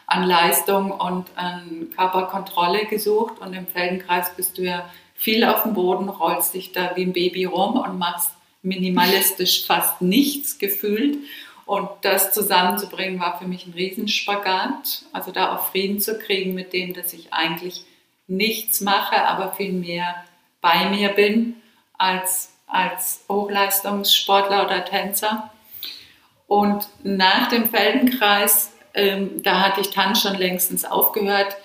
an 0.05 0.23
Leistung 0.23 0.91
und 0.91 1.25
an 1.35 1.87
Körperkontrolle 1.95 2.85
gesucht 2.85 3.39
und 3.39 3.53
im 3.53 3.67
Feldenkreis 3.67 4.35
bist 4.35 4.57
du 4.57 4.63
ja 4.63 4.89
viel 5.15 5.43
auf 5.43 5.63
dem 5.63 5.73
Boden, 5.73 6.09
rollst 6.09 6.53
dich 6.53 6.71
da 6.71 6.95
wie 6.95 7.03
ein 7.03 7.13
Baby 7.13 7.45
rum 7.45 7.77
und 7.77 7.99
machst 7.99 8.31
minimalistisch 8.61 9.65
fast 9.65 10.01
nichts 10.01 10.57
gefühlt. 10.57 11.17
Und 11.69 11.87
das 12.01 12.31
zusammenzubringen 12.31 13.19
war 13.19 13.37
für 13.37 13.45
mich 13.45 13.67
ein 13.67 13.73
Riesenspagat. 13.73 15.03
Also 15.13 15.31
da 15.31 15.55
auch 15.55 15.67
Frieden 15.67 15.99
zu 15.99 16.17
kriegen 16.17 16.55
mit 16.55 16.73
dem, 16.73 16.95
dass 16.95 17.13
ich 17.13 17.31
eigentlich 17.31 17.85
nichts 18.25 18.81
mache, 18.81 19.23
aber 19.23 19.51
viel 19.53 19.73
mehr 19.73 20.15
bei 20.61 20.89
mir 20.89 21.09
bin 21.09 21.57
als, 21.95 22.55
als 22.65 23.23
Hochleistungssportler 23.29 24.65
oder 24.65 24.83
Tänzer. 24.83 25.51
Und 26.47 26.87
nach 27.03 27.49
dem 27.49 27.69
Feldenkreis, 27.69 28.73
ähm, 28.95 29.43
da 29.43 29.61
hatte 29.61 29.81
ich 29.81 29.91
Tanz 29.91 30.23
schon 30.23 30.37
längstens 30.39 30.85
aufgehört, 30.85 31.55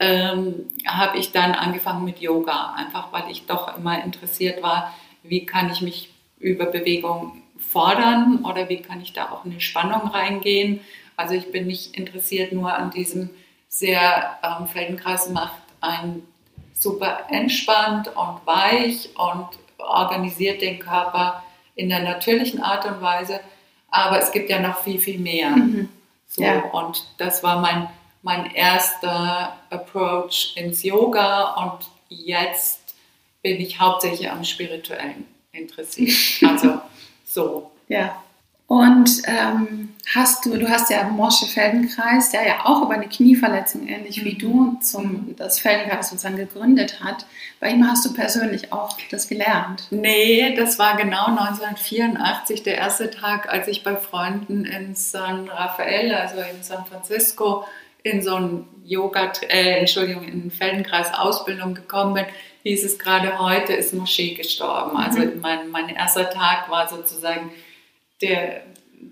ähm, 0.00 0.68
habe 0.84 1.18
ich 1.18 1.30
dann 1.30 1.52
angefangen 1.52 2.04
mit 2.04 2.18
Yoga, 2.18 2.74
einfach 2.76 3.12
weil 3.12 3.30
ich 3.30 3.46
doch 3.46 3.76
immer 3.76 4.02
interessiert 4.02 4.64
war, 4.64 4.92
wie 5.22 5.46
kann 5.46 5.70
ich 5.70 5.80
mich 5.80 6.12
über 6.40 6.66
Bewegung 6.66 7.43
fordern 7.68 8.44
oder 8.44 8.68
wie 8.68 8.82
kann 8.82 9.00
ich 9.00 9.12
da 9.12 9.30
auch 9.30 9.44
in 9.44 9.52
eine 9.52 9.60
Spannung 9.60 10.08
reingehen. 10.08 10.80
Also 11.16 11.34
ich 11.34 11.50
bin 11.52 11.66
nicht 11.66 11.96
interessiert 11.96 12.52
nur 12.52 12.74
an 12.74 12.90
diesem 12.90 13.30
sehr 13.68 14.38
ähm, 14.42 14.66
Feldenkreis 14.66 15.30
macht 15.30 15.62
einen 15.80 16.26
super 16.72 17.26
entspannt 17.30 18.08
und 18.08 18.46
weich 18.46 19.10
und 19.16 19.48
organisiert 19.78 20.62
den 20.62 20.78
Körper 20.78 21.42
in 21.74 21.88
der 21.88 22.00
natürlichen 22.00 22.62
Art 22.62 22.86
und 22.86 23.00
Weise. 23.00 23.40
Aber 23.90 24.18
es 24.18 24.32
gibt 24.32 24.50
ja 24.50 24.60
noch 24.60 24.82
viel, 24.82 24.98
viel 24.98 25.18
mehr. 25.18 25.50
Mhm. 25.50 25.88
So, 26.26 26.42
ja. 26.42 26.60
Und 26.70 27.04
das 27.18 27.42
war 27.42 27.60
mein, 27.60 27.88
mein 28.22 28.52
erster 28.54 29.56
Approach 29.70 30.52
ins 30.56 30.82
Yoga 30.82 31.54
und 31.54 31.86
jetzt 32.08 32.94
bin 33.42 33.60
ich 33.60 33.78
hauptsächlich 33.78 34.30
am 34.30 34.44
Spirituellen 34.44 35.26
interessiert. 35.52 36.10
Also 36.50 36.80
so. 37.34 37.70
Ja. 37.88 38.16
Und 38.66 39.22
ähm, 39.26 39.90
hast 40.14 40.46
du, 40.46 40.56
du 40.56 40.68
hast 40.68 40.88
ja 40.90 41.04
Morsche 41.04 41.46
Feldenkreis, 41.46 42.30
der 42.30 42.46
ja 42.46 42.64
auch 42.64 42.82
über 42.82 42.94
eine 42.94 43.08
Knieverletzung, 43.08 43.86
ähnlich 43.86 44.24
wie 44.24 44.34
du, 44.34 44.48
mhm. 44.48 44.80
zum, 44.80 45.36
das 45.36 45.60
Feldenkreis 45.60 46.08
sozusagen 46.08 46.36
gegründet 46.36 47.04
hat. 47.04 47.26
Bei 47.60 47.68
ihm 47.70 47.86
hast 47.86 48.06
du 48.06 48.14
persönlich 48.14 48.72
auch 48.72 48.96
das 49.10 49.28
gelernt? 49.28 49.86
Nee, 49.90 50.54
das 50.56 50.78
war 50.78 50.96
genau 50.96 51.26
1984, 51.26 52.62
der 52.62 52.78
erste 52.78 53.10
Tag, 53.10 53.52
als 53.52 53.68
ich 53.68 53.84
bei 53.84 53.96
Freunden 53.96 54.64
in 54.64 54.94
San 54.94 55.48
Rafael, 55.48 56.14
also 56.14 56.36
in 56.36 56.62
San 56.62 56.86
Francisco, 56.86 57.66
in 58.04 58.22
so 58.22 58.36
ein 58.36 58.68
Yoga, 58.84 59.32
äh, 59.48 59.80
Entschuldigung, 59.80 60.28
in 60.28 60.50
Feldenkreis 60.50 61.12
Ausbildung 61.12 61.74
gekommen 61.74 62.14
bin 62.14 62.26
hieß 62.64 62.84
es 62.84 62.98
gerade 62.98 63.38
heute 63.38 63.74
ist 63.74 63.94
Moschee 63.94 64.34
gestorben. 64.34 64.96
Also 64.96 65.20
mhm. 65.20 65.40
mein, 65.40 65.68
mein 65.70 65.90
erster 65.90 66.30
Tag 66.30 66.70
war 66.70 66.88
sozusagen 66.88 67.52
der 68.20 68.62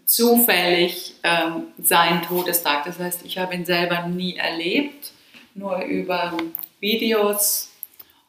zufällig 0.07 1.15
ähm, 1.23 1.65
sein 1.79 2.23
Todestag. 2.23 2.85
Das 2.85 2.99
heißt, 2.99 3.25
ich 3.25 3.39
habe 3.39 3.55
ihn 3.55 3.67
selber 3.67 4.07
nie 4.07 4.37
erlebt, 4.37 5.13
nur 5.55 5.83
über 5.83 6.37
Videos 6.81 7.71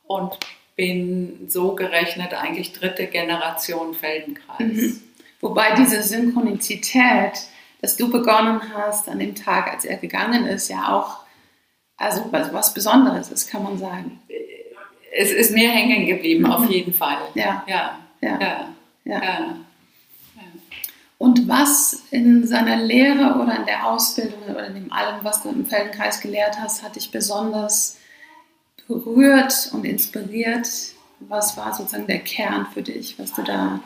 und 0.06 0.38
bin 0.76 1.46
so 1.48 1.74
gerechnet 1.74 2.34
eigentlich 2.34 2.74
dritte 2.74 3.08
Generation 3.08 3.94
Feldenkreis. 3.94 4.60
Mhm. 4.60 5.02
Wobei 5.40 5.74
diese 5.76 6.04
Synchronizität, 6.04 7.34
dass 7.84 7.98
du 7.98 8.10
begonnen 8.10 8.62
hast 8.74 9.10
an 9.10 9.20
dem 9.20 9.36
Tag, 9.36 9.72
als 9.72 9.84
er 9.84 9.98
gegangen 9.98 10.46
ist, 10.46 10.70
ja 10.70 10.88
auch 10.88 11.24
also 11.98 12.26
was, 12.32 12.54
was 12.54 12.74
Besonderes 12.74 13.30
ist, 13.30 13.50
kann 13.50 13.64
man 13.64 13.78
sagen. 13.78 14.20
Es 15.16 15.32
ist 15.32 15.52
mir 15.52 15.70
hängen 15.70 16.06
geblieben, 16.06 16.44
mhm. 16.44 16.52
auf 16.52 16.70
jeden 16.70 16.94
Fall. 16.94 17.18
Ja. 17.36 17.64
Ja. 17.68 18.00
Ja. 18.22 18.40
ja. 18.40 18.60
ja. 19.06 19.22
ja. 19.22 19.64
Und 21.18 21.48
was 21.48 22.04
in 22.12 22.48
seiner 22.48 22.78
Lehre 22.78 23.36
oder 23.36 23.58
in 23.58 23.66
der 23.66 23.86
Ausbildung 23.88 24.42
oder 24.50 24.68
in 24.68 24.76
dem 24.76 24.92
allem, 24.92 25.24
was 25.24 25.44
du 25.44 25.50
im 25.50 25.66
Feldenkreis 25.66 26.22
gelehrt 26.22 26.60
hast, 26.60 26.84
hat 26.84 26.96
dich 26.96 27.12
besonders 27.12 27.98
berührt 28.88 29.70
und 29.74 29.86
inspiriert? 29.86 30.68
Was 31.20 31.56
war 31.56 31.74
sozusagen 31.74 32.08
der 32.08 32.20
Kern 32.20 32.68
für 32.74 32.82
dich, 32.82 33.20
was 33.20 33.34
du 33.34 33.44
da 33.44 33.80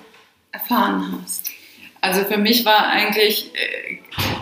erfahren 0.51 1.19
hast? 1.21 1.51
Also 2.01 2.23
für 2.23 2.37
mich 2.37 2.65
war 2.65 2.87
eigentlich 2.87 3.51
äh, 3.55 3.99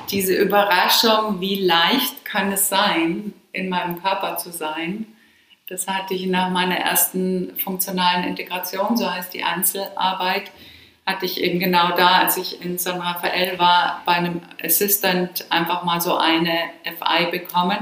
diese 0.10 0.36
Überraschung, 0.36 1.40
wie 1.40 1.62
leicht 1.62 2.26
kann 2.26 2.52
es 2.52 2.70
sein, 2.70 3.34
in 3.52 3.70
meinem 3.70 4.02
Körper 4.02 4.38
zu 4.38 4.52
sein. 4.52 5.08
Das 5.68 5.88
hatte 5.88 6.14
ich 6.14 6.28
nach 6.28 6.50
meiner 6.52 6.78
ersten 6.78 7.56
funktionalen 7.58 8.24
Integration, 8.24 8.98
so 8.98 9.12
heißt 9.12 9.34
die 9.34 9.44
Einzelarbeit, 9.44 10.52
hatte 11.06 11.26
ich 11.26 11.42
eben 11.42 11.60
genau 11.60 11.96
da, 11.96 12.20
als 12.20 12.38
ich 12.38 12.64
in 12.64 12.78
San 12.78 13.02
Rafael 13.02 13.58
war, 13.58 14.02
bei 14.06 14.14
einem 14.14 14.42
Assistant 14.64 15.46
einfach 15.50 15.84
mal 15.84 16.02
so 16.02 16.18
eine 16.18 16.72
FI 16.84 17.32
bekommen. 17.32 17.78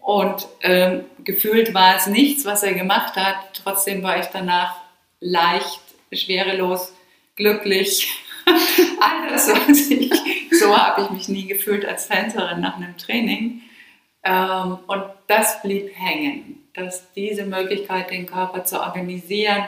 Und 0.00 0.46
ähm, 0.60 1.04
gefühlt 1.24 1.74
war 1.74 1.96
es 1.96 2.06
nichts, 2.06 2.44
was 2.44 2.62
er 2.62 2.74
gemacht 2.74 3.16
hat. 3.16 3.36
Trotzdem 3.54 4.02
war 4.02 4.18
ich 4.20 4.26
danach 4.26 4.76
leicht, 5.20 5.80
schwerelos, 6.12 6.92
glücklich. 7.36 8.23
Alles, 8.46 9.48
was 9.48 9.90
ich, 9.90 10.12
so 10.58 10.76
habe 10.76 11.02
ich 11.02 11.10
mich 11.10 11.28
nie 11.28 11.46
gefühlt 11.46 11.84
als 11.84 12.08
Tänzerin 12.08 12.60
nach 12.60 12.76
einem 12.76 12.96
Training. 12.96 13.62
Ähm, 14.22 14.78
und 14.86 15.04
das 15.26 15.62
blieb 15.62 15.90
hängen, 15.94 16.66
dass 16.74 17.12
diese 17.12 17.44
Möglichkeit, 17.44 18.10
den 18.10 18.26
Körper 18.26 18.64
zu 18.64 18.80
organisieren, 18.80 19.64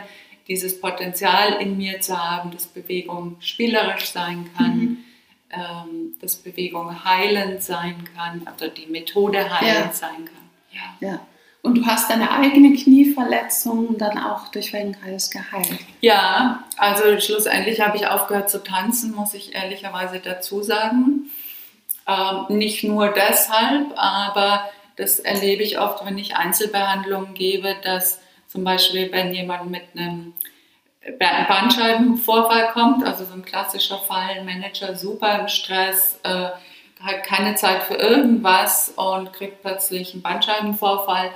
dieses 0.48 0.80
Potenzial 0.80 1.60
in 1.60 1.76
mir 1.76 2.00
zu 2.00 2.16
haben, 2.16 2.50
dass 2.50 2.66
Bewegung 2.66 3.36
spielerisch 3.40 4.10
sein 4.10 4.48
kann, 4.56 4.78
mhm. 4.78 5.04
ähm, 5.50 6.14
dass 6.20 6.36
Bewegung 6.36 7.04
heilend 7.04 7.62
sein 7.62 8.08
kann, 8.14 8.42
also 8.44 8.68
die 8.68 8.86
Methode 8.86 9.38
heilend 9.38 9.86
ja. 9.86 9.92
sein 9.92 10.24
kann. 10.24 10.50
Ja. 10.72 11.08
ja. 11.08 11.26
Und 11.66 11.78
du 11.78 11.84
hast 11.84 12.08
deine 12.08 12.30
eigene 12.30 12.74
Knieverletzung 12.74 13.98
dann 13.98 14.18
auch 14.18 14.46
durch 14.48 14.70
Feldenkreis 14.70 15.32
geheilt. 15.32 15.80
Ja, 16.00 16.62
also 16.76 17.18
schlussendlich 17.18 17.80
habe 17.80 17.96
ich 17.96 18.06
aufgehört 18.06 18.48
zu 18.48 18.62
tanzen, 18.62 19.12
muss 19.12 19.34
ich 19.34 19.52
ehrlicherweise 19.52 20.20
dazu 20.20 20.62
sagen. 20.62 21.28
Ähm, 22.06 22.56
nicht 22.56 22.84
nur 22.84 23.08
deshalb, 23.08 23.92
aber 23.96 24.70
das 24.94 25.18
erlebe 25.18 25.64
ich 25.64 25.80
oft, 25.80 26.06
wenn 26.06 26.16
ich 26.18 26.36
Einzelbehandlungen 26.36 27.34
gebe, 27.34 27.74
dass 27.82 28.20
zum 28.46 28.62
Beispiel, 28.62 29.10
wenn 29.10 29.34
jemand 29.34 29.68
mit 29.68 29.82
einem 29.96 30.34
Bandscheibenvorfall 31.18 32.68
kommt, 32.74 33.04
also 33.04 33.24
so 33.24 33.34
ein 33.34 33.44
klassischer 33.44 33.98
Fall, 33.98 34.44
Manager 34.44 34.94
super 34.94 35.40
im 35.40 35.48
Stress, 35.48 36.20
äh, 36.22 36.50
hat 37.00 37.24
keine 37.24 37.56
Zeit 37.56 37.82
für 37.82 37.94
irgendwas 37.94 38.92
und 38.94 39.32
kriegt 39.32 39.62
plötzlich 39.62 40.12
einen 40.12 40.22
Bandscheibenvorfall. 40.22 41.32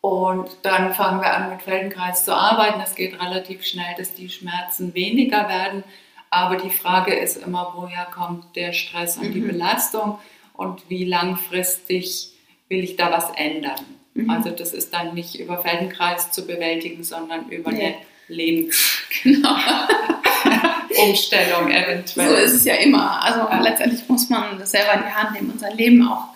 Und 0.00 0.48
dann 0.62 0.94
fangen 0.94 1.20
wir 1.20 1.34
an, 1.34 1.50
mit 1.50 1.62
Feldenkreis 1.62 2.24
zu 2.24 2.34
arbeiten. 2.34 2.80
Es 2.80 2.94
geht 2.94 3.20
relativ 3.20 3.64
schnell, 3.64 3.94
dass 3.98 4.14
die 4.14 4.30
Schmerzen 4.30 4.94
weniger 4.94 5.48
werden. 5.48 5.84
Aber 6.30 6.56
die 6.56 6.70
Frage 6.70 7.12
ist 7.12 7.36
immer, 7.36 7.74
woher 7.76 8.06
kommt 8.06 8.56
der 8.56 8.72
Stress 8.72 9.18
und 9.18 9.30
mhm. 9.30 9.34
die 9.34 9.40
Belastung 9.40 10.18
und 10.54 10.88
wie 10.88 11.04
langfristig 11.04 12.30
will 12.68 12.84
ich 12.84 12.96
da 12.96 13.10
was 13.10 13.30
ändern. 13.36 13.80
Mhm. 14.14 14.30
Also 14.30 14.50
das 14.50 14.72
ist 14.72 14.94
dann 14.94 15.14
nicht 15.14 15.38
über 15.38 15.58
Feldenkreis 15.58 16.30
zu 16.30 16.46
bewältigen, 16.46 17.02
sondern 17.02 17.48
über 17.48 17.72
nee. 17.72 17.84
eine 17.84 17.96
Lebensumstellung 18.28 19.20
genau. 21.66 21.68
eventuell. 21.68 22.28
So 22.28 22.34
ist 22.36 22.54
es 22.54 22.64
ja 22.64 22.74
immer. 22.74 23.22
Also 23.22 23.40
ja. 23.40 23.60
letztendlich 23.60 24.08
muss 24.08 24.28
man 24.28 24.58
das 24.58 24.70
selber 24.70 24.94
in 24.94 25.02
die 25.02 25.14
Hand 25.14 25.32
nehmen 25.32 25.50
und 25.50 25.60
sein 25.60 25.76
Leben 25.76 26.06
auch, 26.06 26.28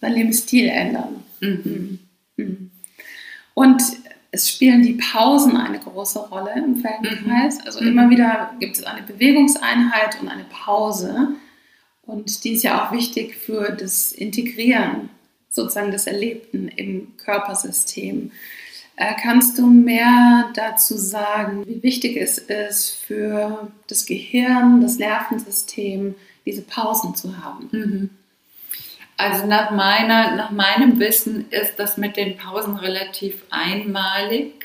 sein 0.00 0.12
Lebensstil 0.12 0.68
ändern. 0.68 1.24
Mhm. 1.40 1.60
Mhm. 1.64 1.98
Und 3.54 3.82
es 4.30 4.48
spielen 4.48 4.82
die 4.82 4.94
Pausen 4.94 5.56
eine 5.56 5.78
große 5.78 6.18
Rolle 6.18 6.52
im 6.56 6.76
Feldenkreis. 6.76 7.58
Mhm. 7.58 7.66
Also 7.66 7.82
mhm. 7.82 7.88
immer 7.88 8.10
wieder 8.10 8.54
gibt 8.58 8.78
es 8.78 8.84
eine 8.84 9.02
Bewegungseinheit 9.02 10.20
und 10.20 10.28
eine 10.28 10.44
Pause. 10.44 11.28
Und 12.02 12.42
die 12.44 12.52
ist 12.52 12.62
ja 12.62 12.84
auch 12.84 12.92
wichtig 12.92 13.36
für 13.36 13.72
das 13.72 14.12
Integrieren 14.12 15.10
sozusagen 15.50 15.92
des 15.92 16.06
Erlebten 16.06 16.68
im 16.68 17.16
Körpersystem. 17.18 18.32
Äh, 18.96 19.14
kannst 19.22 19.58
du 19.58 19.66
mehr 19.66 20.50
dazu 20.54 20.96
sagen, 20.96 21.66
wie 21.66 21.82
wichtig 21.82 22.16
es 22.16 22.38
ist 22.38 22.90
für 22.90 23.70
das 23.86 24.06
Gehirn, 24.06 24.80
das 24.80 24.98
Nervensystem, 24.98 26.14
diese 26.46 26.62
Pausen 26.62 27.14
zu 27.14 27.42
haben? 27.42 27.68
Mhm. 27.70 28.10
Also 29.16 29.46
nach, 29.46 29.70
meiner, 29.70 30.36
nach 30.36 30.50
meinem 30.50 30.98
Wissen 30.98 31.50
ist 31.50 31.78
das 31.78 31.96
mit 31.96 32.16
den 32.16 32.36
Pausen 32.36 32.76
relativ 32.76 33.42
einmalig. 33.50 34.64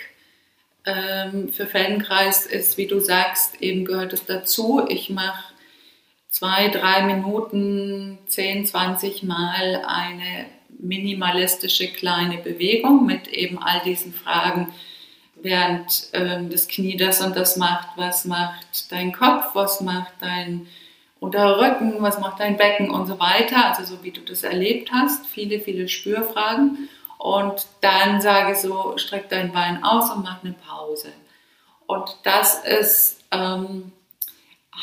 Ähm, 0.86 1.52
für 1.52 1.68
Feldenkreis 1.68 2.46
ist, 2.46 2.78
wie 2.78 2.88
du 2.88 3.00
sagst, 3.00 3.62
eben 3.62 3.86
gehört 3.86 4.14
es 4.14 4.26
dazu. 4.26 4.86
Ich 4.88 5.10
mache 5.10 5.54
zwei, 6.30 6.70
drei 6.70 7.04
Minuten, 7.04 8.18
10, 8.28 8.66
20 8.66 9.24
Mal 9.24 9.84
eine 9.86 10.46
minimalistische 10.80 11.88
kleine 11.88 12.38
Bewegung 12.38 13.06
mit 13.06 13.28
eben 13.28 13.62
all 13.62 13.82
diesen 13.82 14.14
Fragen, 14.14 14.74
während 15.36 16.10
ähm, 16.14 16.50
das 16.50 16.68
Knie 16.68 16.98
das 16.98 17.22
und 17.22 17.36
das 17.36 17.58
macht, 17.58 17.90
was 17.96 18.26
macht 18.26 18.92
dein 18.92 19.12
Kopf, 19.12 19.54
was 19.54 19.82
macht 19.82 20.14
dein 20.20 20.68
unter 21.20 21.60
Rücken, 21.60 21.96
was 22.00 22.20
macht 22.20 22.40
dein 22.40 22.58
Becken 22.58 22.90
und 22.90 23.08
so 23.08 23.20
weiter, 23.20 23.66
also 23.66 23.84
so 23.84 24.04
wie 24.04 24.12
du 24.12 24.22
das 24.22 24.44
erlebt 24.44 24.92
hast, 24.92 25.26
viele, 25.26 25.60
viele 25.60 25.88
Spürfragen. 25.88 26.90
Und 27.18 27.66
dann 27.82 28.22
sage 28.22 28.54
ich 28.54 28.60
so, 28.60 28.98
streck 28.98 29.30
dein 29.30 29.52
Bein 29.52 29.84
aus 29.84 30.12
und 30.12 30.24
mach 30.24 30.44
eine 30.44 30.54
Pause. 30.54 31.12
Und 31.88 32.18
das 32.24 32.64
ist 32.64 33.24
ähm, 33.32 33.92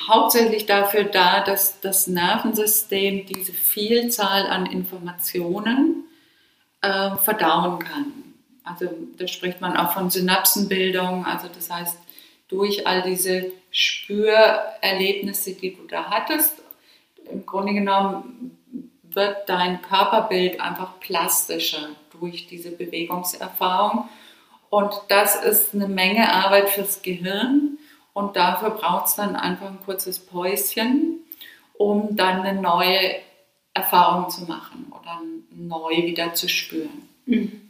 hauptsächlich 0.08 0.66
dafür 0.66 1.04
da, 1.04 1.40
dass 1.40 1.80
das 1.80 2.06
Nervensystem 2.06 3.26
diese 3.26 3.52
Vielzahl 3.52 4.46
an 4.48 4.66
Informationen 4.66 6.04
äh, 6.82 7.16
verdauen 7.16 7.78
kann. 7.78 8.12
Also 8.64 8.88
da 9.18 9.28
spricht 9.28 9.60
man 9.60 9.76
auch 9.76 9.92
von 9.92 10.10
Synapsenbildung, 10.10 11.26
also 11.26 11.48
das 11.54 11.70
heißt, 11.70 11.98
durch 12.48 12.86
all 12.86 13.02
diese 13.02 13.52
Spürerlebnisse, 13.70 15.54
die 15.54 15.74
du 15.74 15.86
da 15.86 16.10
hattest. 16.10 16.62
Im 17.30 17.46
Grunde 17.46 17.74
genommen 17.74 18.58
wird 19.02 19.48
dein 19.48 19.80
Körperbild 19.82 20.60
einfach 20.60 21.00
plastischer 21.00 21.90
durch 22.18 22.46
diese 22.46 22.70
Bewegungserfahrung. 22.70 24.08
Und 24.70 24.92
das 25.08 25.36
ist 25.36 25.74
eine 25.74 25.88
Menge 25.88 26.32
Arbeit 26.32 26.70
fürs 26.70 27.02
Gehirn. 27.02 27.78
Und 28.12 28.36
dafür 28.36 28.70
braucht 28.70 29.06
es 29.06 29.16
dann 29.16 29.36
einfach 29.36 29.68
ein 29.68 29.80
kurzes 29.84 30.20
Päuschen, 30.20 31.20
um 31.74 32.16
dann 32.16 32.42
eine 32.42 32.60
neue 32.60 33.16
Erfahrung 33.72 34.30
zu 34.30 34.44
machen 34.44 34.86
oder 34.90 35.20
neu 35.50 35.96
wieder 35.96 36.34
zu 36.34 36.48
spüren. 36.48 37.08
Mhm. 37.26 37.63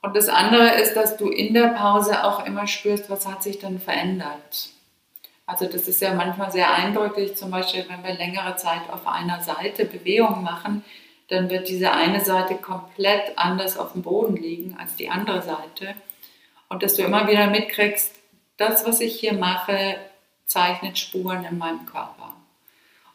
Und 0.00 0.16
das 0.16 0.28
andere 0.28 0.80
ist, 0.80 0.94
dass 0.94 1.16
du 1.16 1.28
in 1.28 1.54
der 1.54 1.68
Pause 1.68 2.24
auch 2.24 2.46
immer 2.46 2.66
spürst, 2.66 3.10
was 3.10 3.26
hat 3.26 3.42
sich 3.42 3.58
dann 3.58 3.80
verändert. 3.80 4.70
Also 5.44 5.66
das 5.66 5.88
ist 5.88 6.00
ja 6.02 6.14
manchmal 6.14 6.52
sehr 6.52 6.72
eindrücklich, 6.72 7.34
zum 7.36 7.50
Beispiel 7.50 7.86
wenn 7.88 8.04
wir 8.04 8.14
längere 8.14 8.56
Zeit 8.56 8.82
auf 8.90 9.06
einer 9.06 9.42
Seite 9.42 9.86
Bewegung 9.86 10.42
machen, 10.42 10.84
dann 11.28 11.50
wird 11.50 11.68
diese 11.68 11.90
eine 11.92 12.20
Seite 12.20 12.56
komplett 12.56 13.36
anders 13.36 13.78
auf 13.78 13.92
dem 13.92 14.02
Boden 14.02 14.36
liegen 14.36 14.76
als 14.78 14.96
die 14.96 15.08
andere 15.08 15.42
Seite. 15.42 15.94
Und 16.68 16.82
dass 16.82 16.94
du 16.94 17.02
immer 17.02 17.26
wieder 17.28 17.48
mitkriegst, 17.48 18.14
das, 18.58 18.86
was 18.86 19.00
ich 19.00 19.18
hier 19.18 19.32
mache, 19.32 19.96
zeichnet 20.44 20.98
Spuren 20.98 21.44
in 21.44 21.58
meinem 21.58 21.86
Körper. 21.86 22.17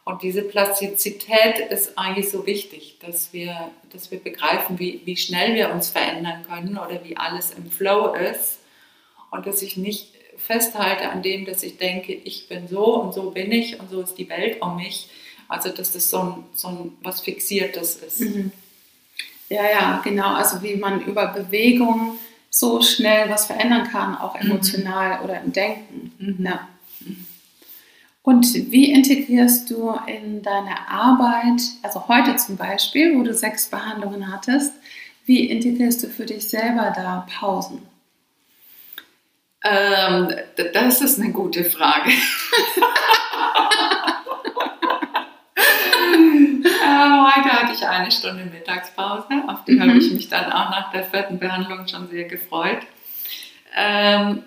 Und 0.04 0.22
diese 0.22 0.42
Plastizität 0.42 1.58
ist 1.70 1.96
eigentlich 1.96 2.28
so 2.28 2.46
wichtig, 2.46 2.98
dass 3.00 3.32
wir, 3.32 3.70
dass 3.90 4.10
wir 4.10 4.18
begreifen, 4.18 4.78
wie, 4.78 5.00
wie 5.04 5.16
schnell 5.16 5.54
wir 5.54 5.70
uns 5.70 5.88
verändern 5.88 6.44
können 6.46 6.76
oder 6.76 7.02
wie 7.04 7.16
alles 7.16 7.52
im 7.52 7.70
Flow 7.70 8.14
ist. 8.14 8.58
Und 9.30 9.46
dass 9.46 9.62
ich 9.62 9.78
nicht 9.78 10.08
festhalte 10.36 11.08
an 11.08 11.22
dem, 11.22 11.46
dass 11.46 11.62
ich 11.62 11.78
denke, 11.78 12.12
ich 12.12 12.48
bin 12.48 12.68
so 12.68 13.00
und 13.00 13.14
so 13.14 13.30
bin 13.30 13.50
ich 13.50 13.80
und 13.80 13.90
so 13.90 14.02
ist 14.02 14.16
die 14.16 14.28
Welt 14.28 14.60
um 14.60 14.76
mich. 14.76 15.08
Also 15.48 15.70
dass 15.70 15.92
das 15.92 16.10
so 16.10 16.18
ein, 16.20 16.44
so 16.54 16.68
ein 16.68 16.92
was 17.02 17.22
Fixiertes 17.22 17.96
ist. 17.96 18.20
Mhm. 18.20 18.52
Ja, 19.48 19.64
ja, 19.70 20.00
genau. 20.04 20.34
Also 20.34 20.62
wie 20.62 20.76
man 20.76 21.02
über 21.04 21.28
Bewegung 21.28 22.18
so 22.50 22.82
schnell 22.82 23.28
was 23.30 23.46
verändern 23.46 23.88
kann, 23.90 24.16
auch 24.16 24.34
emotional 24.36 25.18
mhm. 25.18 25.24
oder 25.24 25.40
im 25.40 25.52
Denken. 25.52 26.12
Mhm. 26.18 26.44
Ja. 26.44 26.68
Und 28.24 28.54
wie 28.72 28.90
integrierst 28.90 29.70
du 29.70 29.94
in 30.06 30.42
deine 30.42 30.88
Arbeit, 30.88 31.60
also 31.82 32.08
heute 32.08 32.34
zum 32.36 32.56
Beispiel, 32.56 33.16
wo 33.16 33.22
du 33.22 33.34
sechs 33.34 33.68
Behandlungen 33.68 34.32
hattest, 34.32 34.72
wie 35.26 35.50
integrierst 35.50 36.02
du 36.02 36.08
für 36.08 36.24
dich 36.24 36.48
selber 36.48 36.92
da 36.96 37.26
Pausen? 37.38 37.82
Ähm, 39.62 40.34
das 40.72 41.02
ist 41.02 41.20
eine 41.20 41.32
gute 41.32 41.64
Frage. 41.64 42.10
heute 47.36 47.50
hatte 47.50 47.72
ich 47.74 47.86
eine 47.86 48.10
Stunde 48.10 48.44
Mittagspause, 48.44 49.44
auf 49.48 49.64
die 49.64 49.72
mhm. 49.72 49.82
habe 49.82 49.98
ich 49.98 50.12
mich 50.12 50.28
dann 50.28 50.50
auch 50.52 50.70
nach 50.70 50.90
der 50.92 51.04
vierten 51.04 51.38
Behandlung 51.38 51.86
schon 51.88 52.08
sehr 52.08 52.24
gefreut. 52.24 52.80
Ähm, 53.76 54.44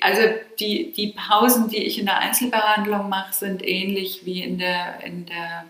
also 0.00 0.20
die, 0.60 0.92
die 0.92 1.14
Pausen, 1.16 1.68
die 1.68 1.84
ich 1.84 1.98
in 1.98 2.06
der 2.06 2.18
Einzelbehandlung 2.18 3.08
mache, 3.08 3.32
sind 3.32 3.66
ähnlich 3.66 4.26
wie 4.26 4.42
in 4.42 4.58
der, 4.58 5.02
in 5.04 5.26
der 5.26 5.64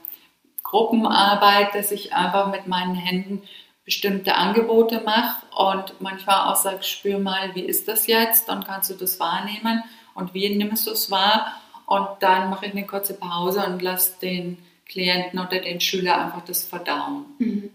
Gruppenarbeit, 0.63 1.75
dass 1.75 1.93
ich 1.93 2.13
einfach 2.13 2.51
mit 2.51 2.67
meinen 2.67 2.97
Händen 2.97 3.43
bestimmte 3.85 4.35
Angebote 4.35 5.03
mache 5.05 5.47
und 5.55 6.01
manchmal 6.01 6.51
auch 6.51 6.57
sage, 6.57 6.83
spür 6.83 7.19
mal, 7.19 7.55
wie 7.55 7.63
ist 7.63 7.87
das 7.87 8.07
jetzt? 8.07 8.49
Dann 8.49 8.65
kannst 8.65 8.91
du 8.91 8.95
das 8.95 9.21
wahrnehmen 9.21 9.85
und 10.15 10.35
wie 10.35 10.49
nimmst 10.55 10.87
du 10.87 10.91
es 10.91 11.11
wahr? 11.11 11.61
Und 11.87 12.09
dann 12.21 12.51
mache 12.51 12.67
ich 12.67 12.73
eine 12.73 12.87
kurze 12.87 13.15
Pause 13.15 13.65
und 13.67 13.83
lasse 13.83 14.19
den 14.21 14.59
Klienten 14.87 15.39
oder 15.39 15.61
den 15.61 15.81
Schüler 15.81 16.19
einfach 16.19 16.45
das 16.45 16.65
verdauen. 16.65 17.27
Mhm. 17.39 17.71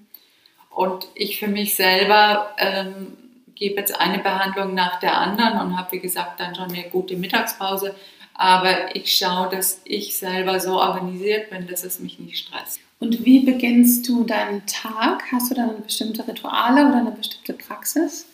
Und 0.70 1.08
ich 1.14 1.40
für 1.40 1.48
mich 1.48 1.76
selber 1.76 2.56
ähm, 2.58 3.18
gebe 3.60 3.80
jetzt 3.80 4.00
eine 4.00 4.20
Behandlung 4.20 4.74
nach 4.74 5.00
der 5.00 5.18
anderen 5.18 5.60
und 5.60 5.78
habe, 5.78 5.92
wie 5.92 6.00
gesagt, 6.00 6.40
dann 6.40 6.56
schon 6.56 6.72
eine 6.72 6.90
gute 6.90 7.16
Mittagspause. 7.16 7.94
Aber 8.34 8.96
ich 8.96 9.18
schaue, 9.18 9.50
dass 9.50 9.82
ich 9.84 10.18
selber 10.18 10.60
so 10.62 10.80
organisiert 10.80 11.50
bin, 11.50 11.68
dass 11.68 11.84
es 11.84 12.00
mich 12.00 12.20
nicht 12.20 12.38
stresst. 12.38 12.80
Und 13.00 13.26
wie 13.26 13.42
beginnst 13.42 14.08
du 14.08 14.24
deinen 14.24 14.66
Tag? 14.66 15.24
Hast 15.32 15.52
du 15.52 15.56
da 15.56 15.68
bestimmte 15.84 16.26
Rituale 16.28 16.88
oder 16.88 16.98
eine 16.98 17.12
bestimmte 17.12 17.54
Praxis? 17.54 18.26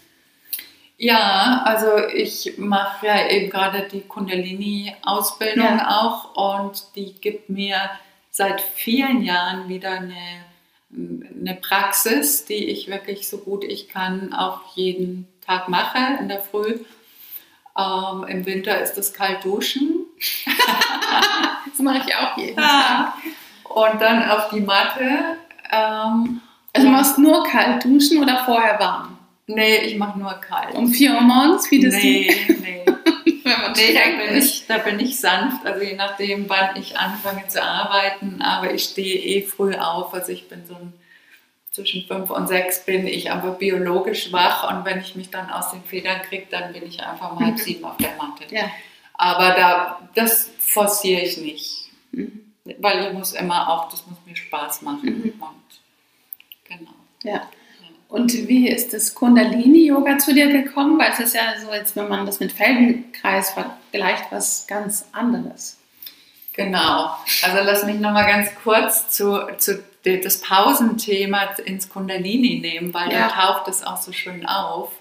Ja, 0.98 1.64
also 1.66 2.08
ich 2.14 2.58
mache 2.58 3.08
ja 3.08 3.28
eben 3.28 3.50
gerade 3.50 3.88
die 3.92 4.02
Kundalini-Ausbildung 4.02 5.78
ja. 5.78 6.02
auch 6.02 6.62
und 6.62 6.84
die 6.96 7.14
gibt 7.14 7.50
mir 7.50 7.78
seit 8.32 8.62
vielen 8.62 9.24
Jahren 9.24 9.68
wieder 9.68 9.92
eine, 9.92 10.45
eine 10.96 11.56
Praxis, 11.62 12.46
die 12.46 12.66
ich 12.66 12.88
wirklich 12.88 13.28
so 13.28 13.38
gut 13.38 13.64
ich 13.64 13.90
kann 13.90 14.34
auch 14.34 14.62
jeden 14.76 15.28
Tag 15.46 15.70
mache 15.70 16.00
in 16.20 16.30
der 16.30 16.40
Früh. 16.40 16.80
Ähm, 17.78 18.24
Im 18.28 18.46
Winter 18.46 18.80
ist 18.82 18.94
das 18.94 19.14
kalt 19.14 19.44
duschen. 19.44 20.06
das 21.70 21.80
mache 21.80 22.04
ich 22.08 22.16
auch 22.16 22.38
jeden 22.38 22.56
Tag 22.56 23.14
und 23.64 24.02
dann 24.02 24.30
auf 24.30 24.50
die 24.50 24.62
Matte. 24.62 25.38
Ähm, 25.72 26.42
also 26.74 26.88
du 26.88 26.94
machst 26.94 27.18
nur 27.18 27.44
kalt 27.44 27.84
duschen 27.84 28.22
oder 28.22 28.44
vorher 28.46 28.80
warm? 28.80 29.18
Nee, 29.48 29.78
ich 29.78 29.98
mache 29.98 30.18
nur 30.18 30.34
kalt. 30.34 30.74
Um 30.74 30.88
4 30.88 31.14
Uhr 31.14 31.22
morgens? 31.22 31.70
Wie 31.70 31.80
das 31.80 31.94
nee, 31.94 32.36
nee. 32.62 32.86
nee 33.76 33.94
da, 33.94 34.24
bin 34.24 34.38
ich, 34.38 34.68
da 34.68 34.78
bin 34.80 35.00
ich 35.00 35.20
sanft, 35.20 35.66
also 35.66 35.82
je 35.82 35.96
nachdem, 35.96 36.50
wann 36.50 36.76
ich 36.76 36.98
anfange 36.98 37.48
zu 37.48 37.62
arbeiten, 37.62 38.42
aber 38.42 38.74
ich 38.74 38.84
stehe 38.84 39.20
eh 39.20 39.42
früh 39.44 39.76
auf, 39.76 40.14
also 40.14 40.32
ich 40.32 40.48
bin 40.48 40.66
so 40.66 40.76
ein, 40.76 40.94
zwischen 41.72 42.06
5 42.08 42.30
und 42.30 42.48
6 42.48 42.86
bin 42.86 43.06
ich 43.06 43.32
einfach 43.32 43.58
biologisch 43.58 44.32
wach 44.32 44.72
und 44.72 44.86
wenn 44.86 45.02
ich 45.02 45.16
mich 45.16 45.30
dann 45.30 45.50
aus 45.50 45.72
den 45.72 45.84
Federn 45.84 46.22
kriege, 46.22 46.48
dann 46.50 46.72
bin 46.72 46.86
ich 46.86 47.04
einfach 47.04 47.34
um 47.34 47.46
halb 47.46 47.60
sieben 47.60 47.84
auf 47.84 47.98
der 47.98 48.16
Matte. 48.16 48.46
Ja. 48.50 48.72
Aber 49.14 49.50
da, 49.52 50.10
das 50.16 50.50
forciere 50.60 51.22
ich 51.22 51.38
nicht. 51.38 51.90
Mhm 52.12 52.46
weil 52.80 53.08
ich 53.08 53.14
muss 53.14 53.34
immer 53.34 53.70
auch, 53.70 53.90
das 53.90 54.06
muss 54.08 54.18
mir 54.26 54.36
Spaß 54.36 54.82
machen. 54.82 55.22
Mhm. 55.22 55.34
Und 55.40 55.82
genau. 56.64 56.94
Ja. 57.24 57.48
Und 58.16 58.32
wie 58.48 58.70
ist 58.70 58.94
das 58.94 59.14
Kundalini-Yoga 59.14 60.18
zu 60.20 60.34
dir 60.34 60.48
gekommen? 60.48 60.98
Weil 60.98 61.12
es 61.12 61.20
ist 61.20 61.36
ja 61.36 61.54
so, 61.62 61.70
als 61.70 61.98
wenn 61.98 62.08
man 62.08 62.26
das 62.26 62.40
mit 62.40 62.54
Feldenkreis 62.54 63.52
vergleicht, 63.52 64.32
was 64.32 64.66
ganz 64.68 65.06
anderes. 65.12 65.78
Genau. 66.54 67.10
Also 67.44 67.58
lass 67.64 67.84
mich 67.84 68.00
nochmal 68.00 68.26
ganz 68.26 68.50
kurz 68.64 69.10
zu, 69.10 69.46
zu 69.58 69.84
das 70.04 70.40
Pausenthema 70.40 71.56
ins 71.66 71.90
Kundalini 71.90 72.60
nehmen, 72.62 72.94
weil 72.94 73.12
ja. 73.12 73.28
da 73.28 73.36
taucht 73.36 73.68
es 73.68 73.84
auch 73.84 73.98
so 73.98 74.14
schön 74.14 74.46
auf, 74.46 74.94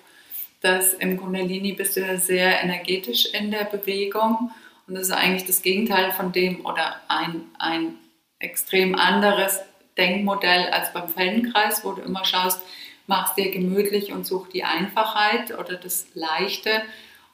dass 0.61 0.95
im 0.95 1.17
Kundalini 1.17 1.73
bist 1.73 1.97
du 1.97 2.19
sehr 2.19 2.63
energetisch 2.65 3.27
in 3.27 3.53
der 3.53 3.65
Bewegung 3.65 4.51
und 4.89 4.95
das 4.95 5.05
ist 5.05 5.13
eigentlich 5.13 5.45
das 5.45 5.63
Gegenteil 5.63 6.11
von 6.11 6.33
dem 6.33 6.67
oder 6.67 6.97
ein, 7.09 7.43
ein 7.59 7.95
extrem 8.41 8.97
anderes 8.97 9.61
Denkmodell 9.97 10.71
als 10.71 10.93
beim 10.93 11.09
Feldenkreis, 11.09 11.85
wo 11.85 11.93
du 11.93 12.03
immer 12.03 12.25
schaust, 12.25 12.61
machst 13.07 13.37
dir 13.37 13.51
gemütlich 13.51 14.13
und 14.13 14.27
such 14.27 14.49
die 14.49 14.65
Einfachheit 14.65 15.59
oder 15.59 15.77
das 15.77 16.07
Leichte. 16.15 16.83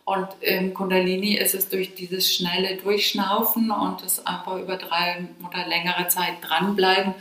Und 0.04 0.28
im 0.40 0.74
Kundalini 0.74 1.36
ist 1.36 1.54
es 1.54 1.68
durch 1.68 1.94
dieses 1.94 2.34
schnelle 2.34 2.76
Durchschnaufen 2.76 3.70
und 3.70 4.02
das 4.02 4.26
einfach 4.26 4.56
über 4.56 4.76
drei 4.76 5.28
oder 5.46 5.66
längere 5.68 6.08
Zeit 6.08 6.34
dranbleiben, 6.42 7.14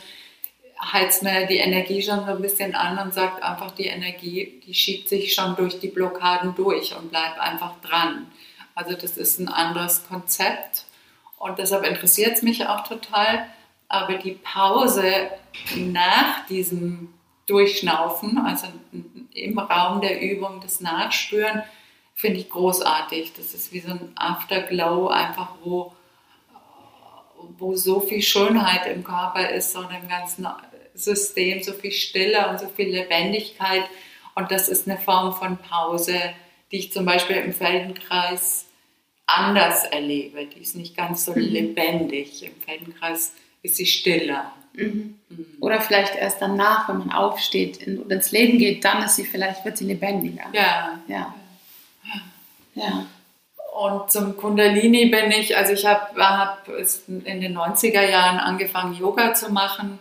heizt 0.81 1.23
mir 1.23 1.45
die 1.45 1.57
Energie 1.57 2.01
schon 2.01 2.25
so 2.25 2.31
ein 2.31 2.41
bisschen 2.41 2.73
an 2.73 2.97
und 2.97 3.13
sagt 3.13 3.43
einfach, 3.43 3.71
die 3.71 3.87
Energie, 3.87 4.61
die 4.65 4.73
schiebt 4.73 5.09
sich 5.09 5.33
schon 5.33 5.55
durch 5.55 5.79
die 5.79 5.89
Blockaden 5.89 6.55
durch 6.55 6.95
und 6.95 7.09
bleibt 7.09 7.39
einfach 7.39 7.73
dran. 7.81 8.31
Also 8.75 8.95
das 8.95 9.17
ist 9.17 9.39
ein 9.39 9.49
anderes 9.49 10.07
Konzept 10.07 10.85
und 11.37 11.59
deshalb 11.59 11.85
interessiert 11.85 12.37
es 12.37 12.41
mich 12.41 12.65
auch 12.65 12.87
total. 12.87 13.45
Aber 13.87 14.15
die 14.15 14.33
Pause 14.33 15.29
nach 15.75 16.45
diesem 16.47 17.13
Durchschnaufen, 17.49 18.37
also 18.37 18.67
im 19.33 19.57
Raum 19.57 20.01
der 20.01 20.21
Übung, 20.21 20.59
das 20.61 20.81
Nachspüren, 20.81 21.63
finde 22.13 22.39
ich 22.39 22.49
großartig. 22.49 23.33
Das 23.35 23.53
ist 23.53 23.73
wie 23.73 23.79
so 23.79 23.91
ein 23.91 24.11
Afterglow, 24.15 25.07
einfach 25.07 25.55
wo, 25.63 25.93
wo 27.57 27.75
so 27.75 28.01
viel 28.01 28.21
Schönheit 28.21 28.85
im 28.87 29.03
Körper 29.03 29.49
ist 29.49 29.75
und 29.75 29.89
im 29.91 30.07
ganzen 30.07 30.47
System, 30.93 31.63
so 31.63 31.73
viel 31.73 31.91
Stille 31.91 32.49
und 32.49 32.59
so 32.59 32.67
viel 32.67 32.89
Lebendigkeit. 32.89 33.85
Und 34.35 34.51
das 34.51 34.69
ist 34.69 34.87
eine 34.87 34.99
Form 34.99 35.33
von 35.33 35.57
Pause, 35.57 36.19
die 36.71 36.77
ich 36.77 36.91
zum 36.91 37.05
Beispiel 37.05 37.37
im 37.37 37.53
Feldenkreis 37.53 38.67
anders 39.25 39.85
erlebe. 39.85 40.45
Die 40.45 40.61
ist 40.61 40.75
nicht 40.75 40.95
ganz 40.95 41.25
so 41.25 41.31
mhm. 41.31 41.39
lebendig. 41.39 42.43
Im 42.43 42.55
Feldenkreis 42.61 43.33
ist 43.63 43.77
sie 43.77 43.85
stiller. 43.85 44.53
Mhm. 44.79 45.19
Mhm. 45.29 45.45
Oder 45.61 45.81
vielleicht 45.81 46.15
erst 46.15 46.41
danach, 46.41 46.89
wenn 46.89 46.99
man 46.99 47.11
aufsteht 47.11 47.85
und 47.87 48.11
ins 48.11 48.31
Leben 48.31 48.57
geht, 48.57 48.83
dann 48.83 49.03
ist 49.03 49.15
sie 49.15 49.25
vielleicht, 49.25 49.63
wird 49.65 49.77
sie 49.77 49.85
lebendiger. 49.85 50.45
Ja. 50.53 50.99
Ja. 51.07 51.35
ja. 52.75 53.05
Und 53.79 54.11
zum 54.11 54.35
Kundalini 54.35 55.05
bin 55.05 55.31
ich, 55.31 55.55
also 55.55 55.73
ich 55.73 55.85
habe 55.85 56.21
hab 56.21 56.67
in 56.67 57.41
den 57.41 57.57
90er 57.57 58.09
Jahren 58.09 58.37
angefangen, 58.39 58.93
Yoga 58.95 59.33
zu 59.33 59.51
machen. 59.51 59.99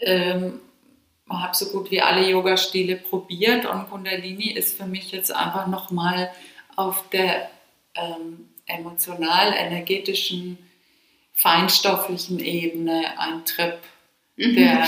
Ähm, 0.00 0.60
habe 1.40 1.56
so 1.56 1.66
gut 1.66 1.90
wie 1.90 2.00
alle 2.02 2.28
Yoga-Stile 2.28 2.96
probiert 2.96 3.64
und 3.66 3.88
Kundalini 3.90 4.50
ist 4.50 4.76
für 4.76 4.86
mich 4.86 5.12
jetzt 5.12 5.34
einfach 5.34 5.66
nochmal 5.66 6.30
auf 6.76 7.08
der 7.10 7.50
ähm, 7.94 8.48
emotional-energetischen, 8.66 10.58
feinstofflichen 11.42 12.38
Ebene 12.38 13.18
ein 13.18 13.44
Trip, 13.44 13.78
mhm. 14.36 14.54
der 14.54 14.82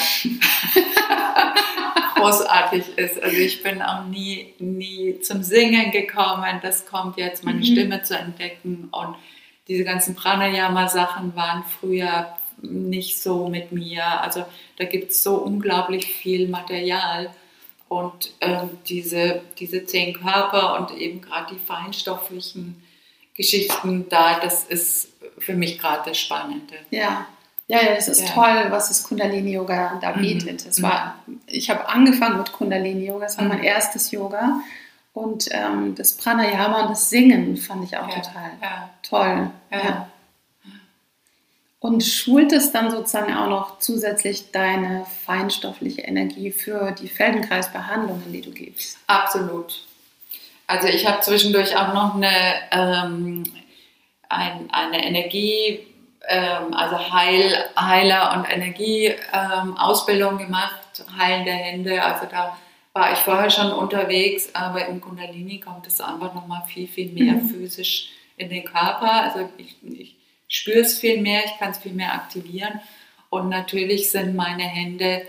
großartig 2.15 2.97
ist. 2.97 3.21
Also 3.21 3.37
ich 3.37 3.61
bin 3.65 3.83
auch 3.83 4.05
nie, 4.05 4.55
nie 4.61 5.19
zum 5.21 5.43
Singen 5.43 5.91
gekommen. 5.91 6.61
Das 6.63 6.87
kommt 6.87 7.17
jetzt, 7.17 7.45
meine 7.45 7.59
mhm. 7.59 7.65
Stimme 7.65 8.03
zu 8.05 8.17
entdecken. 8.17 8.89
Und 8.93 9.17
diese 9.67 9.83
ganzen 9.83 10.15
Pranayama-Sachen 10.15 11.35
waren 11.35 11.65
früher 11.81 12.37
nicht 12.63 13.21
so 13.21 13.49
mit 13.49 13.73
mir. 13.73 14.21
Also 14.21 14.45
da 14.77 14.85
gibt 14.85 15.11
es 15.11 15.25
so 15.25 15.35
unglaublich 15.35 16.07
viel 16.07 16.47
Material. 16.47 17.35
Und 17.89 18.33
ähm, 18.41 18.71
diese, 18.87 19.43
diese 19.59 19.87
zehn 19.87 20.15
Körper 20.15 20.79
und 20.79 20.97
eben 20.97 21.21
gerade 21.21 21.53
die 21.53 21.61
feinstofflichen 21.61 22.81
Geschichten 23.35 24.09
da, 24.09 24.39
das 24.39 24.65
ist 24.65 25.14
für 25.39 25.55
mich 25.55 25.79
gerade 25.79 26.11
das 26.11 26.19
Spannende. 26.19 26.75
Ja. 26.91 27.27
Ja, 27.67 27.83
ja, 27.83 27.95
das 27.95 28.09
ist 28.09 28.29
ja. 28.29 28.35
toll, 28.35 28.67
was 28.71 28.89
das 28.89 29.05
Kundalini 29.05 29.53
Yoga 29.53 29.99
da 30.01 30.15
mhm. 30.15 30.21
bietet. 30.21 30.67
Es 30.67 30.83
war, 30.83 31.19
ich 31.47 31.71
habe 31.71 31.89
angefangen 31.89 32.37
mit 32.37 32.53
Kundalini 32.53 33.07
Yoga, 33.07 33.25
das 33.25 33.39
war 33.39 33.47
mein 33.47 33.59
mhm. 33.59 33.65
erstes 33.65 34.11
Yoga. 34.11 34.61
Und 35.15 35.49
ähm, 35.53 35.95
das 35.95 36.17
Pranayama 36.17 36.83
und 36.83 36.91
das 36.91 37.09
Singen 37.09 37.57
fand 37.57 37.85
ich 37.85 37.97
auch 37.97 38.09
ja. 38.09 38.15
total 38.17 38.51
ja. 38.61 38.91
toll. 39.03 39.51
Ja. 39.71 40.09
Und 41.79 42.03
schult 42.03 42.53
es 42.53 42.73
dann 42.73 42.91
sozusagen 42.91 43.35
auch 43.35 43.49
noch 43.49 43.79
zusätzlich 43.79 44.51
deine 44.51 45.07
feinstoffliche 45.27 46.01
Energie 46.01 46.51
für 46.51 46.93
die 46.93 47.09
Feldenkreisbehandlungen, 47.09 48.33
die 48.33 48.41
du 48.41 48.51
gibst? 48.51 48.99
Absolut. 49.07 49.87
Also 50.67 50.89
ich 50.89 51.07
habe 51.07 51.21
zwischendurch 51.21 51.77
auch 51.77 51.93
noch 51.93 52.15
eine, 52.15 52.33
ähm, 52.71 53.45
ein, 54.29 54.69
eine 54.71 55.05
Energie, 55.07 55.81
ähm, 56.29 56.75
also 56.75 57.13
Heil, 57.13 57.53
Heiler 57.79 58.35
und 58.37 58.45
Energieausbildung 58.45 60.33
ähm, 60.33 60.47
gemacht, 60.47 61.05
heilende 61.19 61.53
Hände. 61.53 62.03
Also 62.03 62.27
da 62.31 62.57
war 62.93 63.13
ich 63.13 63.19
vorher 63.19 63.51
schon 63.51 63.73
unterwegs, 63.73 64.55
aber 64.55 64.87
im 64.87 65.01
Kundalini 65.01 65.61
kommt 65.61 65.87
es 65.87 66.01
einfach 66.01 66.33
nochmal 66.33 66.63
viel, 66.67 66.87
viel 66.87 67.11
mehr 67.13 67.35
mhm. 67.35 67.49
physisch 67.49 68.11
in 68.37 68.49
den 68.49 68.65
Körper. 68.65 69.11
Also 69.23 69.49
ich, 69.57 69.77
ich 69.83 70.17
spüre 70.49 70.81
es 70.81 70.99
viel 70.99 71.21
mehr, 71.21 71.45
ich 71.45 71.59
kann 71.59 71.71
es 71.71 71.79
viel 71.79 71.93
mehr 71.93 72.15
aktivieren. 72.15 72.81
Und 73.31 73.49
natürlich 73.49 74.11
sind 74.11 74.37
meine 74.37 74.63
Hände 74.63 75.27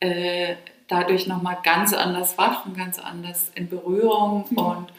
äh, 0.00 0.56
dadurch 0.88 1.26
nochmal 1.26 1.58
ganz 1.62 1.92
anders 1.92 2.38
wach 2.38 2.66
und 2.66 2.76
ganz 2.76 2.98
anders 2.98 3.50
in 3.54 3.68
Berührung 3.68 4.46
mhm. 4.50 4.58
und 4.58 4.92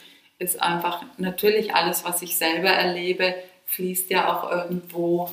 ist 0.44 0.62
einfach 0.62 1.04
natürlich 1.18 1.74
alles, 1.74 2.04
was 2.04 2.22
ich 2.22 2.38
selber 2.38 2.70
erlebe, 2.70 3.34
fließt 3.66 4.10
ja 4.10 4.32
auch 4.32 4.52
irgendwo 4.52 5.32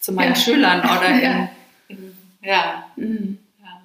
zu 0.00 0.12
meinen 0.12 0.34
ja. 0.34 0.40
Schülern 0.40 0.80
oder 0.84 1.08
in, 1.08 1.48
in 1.88 2.16
ja. 2.42 2.84
Mhm. 2.96 3.38
ja. 3.62 3.80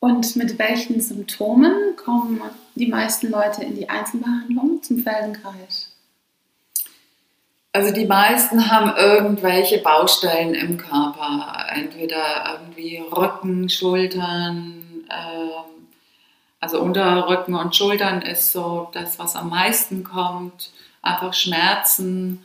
Und 0.00 0.36
mit 0.36 0.58
welchen 0.58 1.00
Symptomen 1.00 1.96
kommen 1.96 2.40
die 2.74 2.86
meisten 2.86 3.30
Leute 3.30 3.62
in 3.64 3.74
die 3.74 3.88
Einzelbehandlung 3.88 4.82
zum 4.82 5.02
Feldenkreis? 5.02 5.92
Also 7.72 7.92
die 7.92 8.06
meisten 8.06 8.70
haben 8.70 8.96
irgendwelche 8.96 9.78
Baustellen 9.78 10.54
im 10.54 10.78
Körper, 10.78 11.66
entweder 11.68 12.58
irgendwie 12.58 12.96
Rücken, 12.96 13.68
Schultern, 13.68 15.04
ähm, 15.10 15.77
also 16.60 16.80
Unterrücken 16.80 17.54
und 17.54 17.76
Schultern 17.76 18.22
ist 18.22 18.52
so 18.52 18.88
das, 18.92 19.18
was 19.18 19.36
am 19.36 19.50
meisten 19.50 20.04
kommt, 20.04 20.70
einfach 21.02 21.34
Schmerzen, 21.34 22.44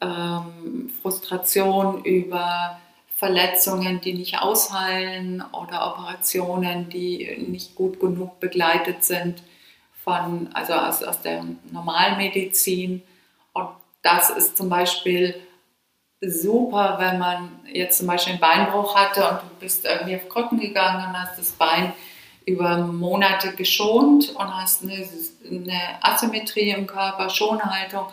ähm, 0.00 0.90
Frustration 1.02 2.04
über 2.04 2.80
Verletzungen, 3.14 4.00
die 4.00 4.12
nicht 4.12 4.38
ausheilen 4.38 5.42
oder 5.52 5.86
Operationen, 5.86 6.90
die 6.90 7.46
nicht 7.48 7.74
gut 7.74 7.98
genug 7.98 8.40
begleitet 8.40 9.04
sind 9.04 9.42
von, 10.04 10.50
also 10.52 10.74
aus, 10.74 11.02
aus 11.02 11.22
der 11.22 11.44
Normalmedizin. 11.70 13.02
Und 13.54 13.68
das 14.02 14.28
ist 14.30 14.56
zum 14.56 14.68
Beispiel 14.68 15.34
super, 16.20 16.96
wenn 16.98 17.18
man 17.18 17.60
jetzt 17.72 17.98
zum 17.98 18.06
Beispiel 18.06 18.32
einen 18.32 18.40
Beinbruch 18.40 18.94
hatte 18.94 19.28
und 19.28 19.38
du 19.38 19.60
bist 19.60 19.84
irgendwie 19.84 20.16
auf 20.16 20.28
Krücken 20.28 20.60
gegangen 20.60 21.08
und 21.08 21.18
hast 21.18 21.38
das 21.38 21.52
Bein 21.52 21.92
über 22.46 22.78
Monate 22.78 23.54
geschont 23.54 24.30
und 24.30 24.56
hast 24.56 24.82
eine, 24.82 25.06
eine 25.50 25.80
Asymmetrie 26.00 26.70
im 26.70 26.86
Körper, 26.86 27.28
Schonhaltung, 27.28 28.06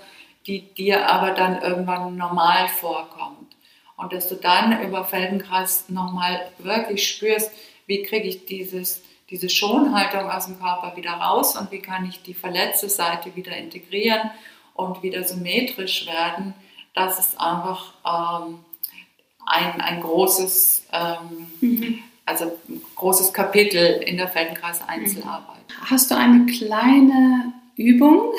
die 0.48 0.74
dir 0.74 1.08
aber 1.08 1.32
dann 1.32 1.62
irgendwann 1.62 2.18
normal 2.18 2.68
vorkommt. 2.68 3.56
Und 3.96 4.12
dass 4.12 4.28
du 4.28 4.36
dann 4.36 4.82
über 4.82 5.06
Feldenkreis 5.06 5.86
nochmal 5.88 6.52
wirklich 6.58 7.08
spürst, 7.08 7.52
wie 7.86 8.04
kriege 8.04 8.28
ich 8.28 8.46
dieses, 8.46 9.04
diese 9.30 9.50
Schonhaltung 9.50 10.30
aus 10.30 10.48
dem 10.48 10.60
Körper 10.60 10.98
wieder 10.98 11.12
raus 11.12 11.56
und 11.56 11.72
wie 11.72 11.80
kann 11.80 12.10
ich 12.10 12.24
die 12.24 12.34
verletzte 12.34 12.90
Seite 12.90 13.36
wieder 13.36 13.56
integrieren 13.56 14.32
und 14.74 15.04
wieder 15.04 15.24
symmetrisch 15.24 16.08
werden, 16.08 16.56
das 16.96 17.20
ist 17.20 17.40
einfach 17.40 17.94
ähm, 18.06 18.60
ein, 19.46 19.82
ein 19.82 20.02
großes, 20.02 20.88
ähm, 20.92 21.52
mhm. 21.62 22.04
Also 22.26 22.58
großes 22.96 23.34
Kapitel 23.34 24.02
in 24.04 24.18
der 24.18 24.28
Feldenkreis-Einzelarbeit. 24.28 25.58
Mhm. 25.68 25.90
Hast 25.90 26.12
du 26.12 26.16
eine 26.16 26.46
kleine 26.46 27.54
Übung, 27.76 28.34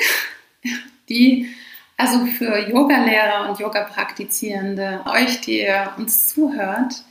die 1.09 1.49
also 1.97 2.25
für 2.25 2.67
Yogalehrer 2.69 3.49
und 3.49 3.59
Yoga-Praktizierende, 3.59 5.01
euch, 5.05 5.41
die 5.41 5.65
uns 5.97 6.27
zuhört, 6.27 7.03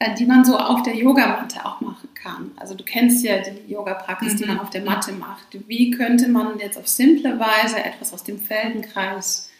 äh, 0.00 0.14
die 0.14 0.26
man 0.26 0.44
so 0.44 0.58
auf 0.58 0.82
der 0.82 0.96
Yogamatte 0.96 1.64
auch 1.64 1.80
machen 1.80 2.08
kann. 2.14 2.50
Also 2.56 2.74
du 2.74 2.82
kennst 2.82 3.24
ja 3.24 3.38
die 3.38 3.72
Yoga-Praxis, 3.72 4.34
mhm. 4.34 4.36
die 4.38 4.44
man 4.46 4.60
auf 4.60 4.70
der 4.70 4.82
Matte 4.82 5.12
macht. 5.12 5.46
Wie 5.68 5.90
könnte 5.90 6.28
man 6.28 6.58
jetzt 6.58 6.76
auf 6.76 6.88
simple 6.88 7.38
Weise 7.38 7.84
etwas 7.84 8.12
aus 8.12 8.24
dem 8.24 8.40
Feldenkreis 8.40 9.50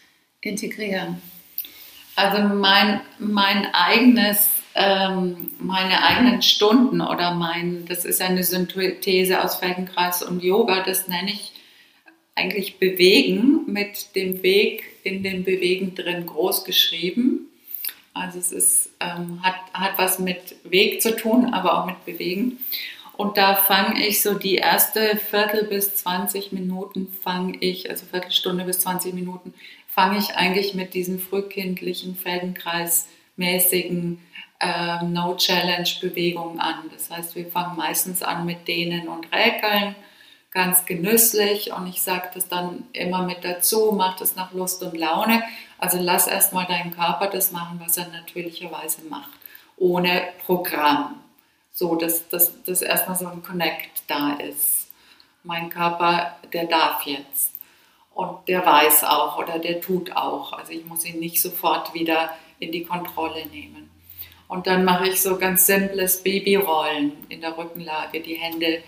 integrieren? 0.41 1.21
Also 2.17 2.43
mein, 2.43 3.01
mein 3.17 3.73
eigenes, 3.73 4.47
ähm, 4.75 5.51
meine 5.57 6.03
eigenen 6.03 6.41
Stunden 6.41 6.99
oder 6.99 7.33
mein, 7.33 7.85
das 7.87 8.03
ist 8.03 8.21
eine 8.21 8.43
Synthese 8.43 9.41
aus 9.41 9.55
Feldenkreis 9.55 10.21
und 10.21 10.43
Yoga, 10.43 10.83
das 10.83 11.07
nenne 11.07 11.31
ich 11.31 11.53
eigentlich 12.35 12.77
Bewegen 12.77 13.61
mit 13.67 14.13
dem 14.15 14.43
Weg 14.43 14.83
in 15.03 15.23
den 15.23 15.45
Bewegen 15.45 15.95
drin 15.95 16.25
groß 16.25 16.65
geschrieben. 16.65 17.47
Also 18.13 18.37
es 18.37 18.51
ist, 18.51 18.89
ähm, 18.99 19.41
hat, 19.43 19.55
hat 19.73 19.97
was 19.97 20.19
mit 20.19 20.57
Weg 20.65 21.01
zu 21.01 21.15
tun, 21.15 21.53
aber 21.53 21.79
auch 21.79 21.85
mit 21.85 22.03
Bewegen. 22.05 22.59
Und 23.13 23.37
da 23.37 23.55
fange 23.55 24.05
ich 24.05 24.21
so 24.21 24.33
die 24.33 24.55
erste 24.55 25.15
Viertel 25.15 25.63
bis 25.63 25.95
20 25.95 26.51
Minuten 26.51 27.07
fange 27.23 27.57
ich, 27.61 27.89
also 27.89 28.05
Viertelstunde 28.05 28.65
bis 28.65 28.79
20 28.79 29.13
Minuten, 29.13 29.53
fange 29.87 30.17
ich 30.17 30.35
eigentlich 30.35 30.73
mit 30.73 30.93
diesen 30.93 31.19
frühkindlichen 31.19 32.17
Feldenkreismäßigen 32.17 34.19
äh, 34.59 35.03
No-Challenge-Bewegungen 35.03 36.59
an. 36.59 36.89
Das 36.93 37.09
heißt, 37.09 37.35
wir 37.35 37.47
fangen 37.47 37.77
meistens 37.77 38.23
an 38.23 38.45
mit 38.45 38.67
Dehnen 38.67 39.07
und 39.07 39.33
Räkeln, 39.33 39.95
ganz 40.51 40.85
genüsslich 40.85 41.73
und 41.73 41.87
ich 41.87 42.01
sage 42.01 42.29
das 42.33 42.47
dann 42.47 42.87
immer 42.93 43.23
mit 43.23 43.43
dazu, 43.43 43.93
mach 43.95 44.15
das 44.17 44.35
nach 44.35 44.53
Lust 44.53 44.81
und 44.83 44.97
Laune. 44.97 45.43
Also 45.77 45.97
lass 45.99 46.27
erstmal 46.27 46.65
deinen 46.65 46.95
Körper 46.95 47.27
das 47.27 47.51
machen, 47.51 47.81
was 47.83 47.97
er 47.97 48.07
natürlicherweise 48.07 49.01
macht, 49.09 49.31
ohne 49.77 50.29
Programm. 50.45 51.21
So, 51.73 51.95
dass, 51.95 52.29
dass, 52.29 52.63
dass 52.63 52.81
erstmal 52.81 53.17
so 53.17 53.27
ein 53.27 53.43
Connect 53.43 54.03
da 54.07 54.35
ist. 54.35 54.87
Mein 55.43 55.69
Körper, 55.69 56.37
der 56.53 56.67
darf 56.67 57.03
jetzt. 57.03 57.51
Und 58.13 58.47
der 58.47 58.65
weiß 58.65 59.03
auch 59.03 59.37
oder 59.37 59.59
der 59.59 59.81
tut 59.81 60.15
auch. 60.15 60.53
Also 60.53 60.71
ich 60.71 60.85
muss 60.85 61.03
ihn 61.03 61.19
nicht 61.19 61.41
sofort 61.41 61.93
wieder 61.93 62.29
in 62.59 62.71
die 62.71 62.85
Kontrolle 62.85 63.45
nehmen. 63.47 63.89
Und 64.47 64.67
dann 64.67 64.85
mache 64.85 65.07
ich 65.07 65.21
so 65.21 65.37
ganz 65.37 65.65
simples 65.65 66.21
Babyrollen 66.23 67.13
in 67.29 67.41
der 67.41 67.57
Rückenlage. 67.57 68.21
Die 68.21 68.35
Hände 68.35 68.83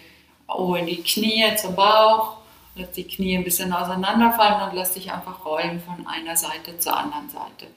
holen 0.47 0.85
die 0.85 1.01
Knie 1.01 1.55
zum 1.55 1.75
Bauch 1.75 2.37
lass 2.77 2.91
die 2.91 3.03
Knie 3.03 3.37
ein 3.37 3.43
bisschen 3.43 3.73
auseinanderfallen 3.73 4.69
und 4.69 4.75
lass 4.75 4.93
dich 4.93 5.11
einfach 5.11 5.45
rollen 5.45 5.81
von 5.81 6.05
einer 6.07 6.35
Seite 6.35 6.77
zur 6.77 6.95
anderen 6.95 7.29
Seite. 7.29 7.67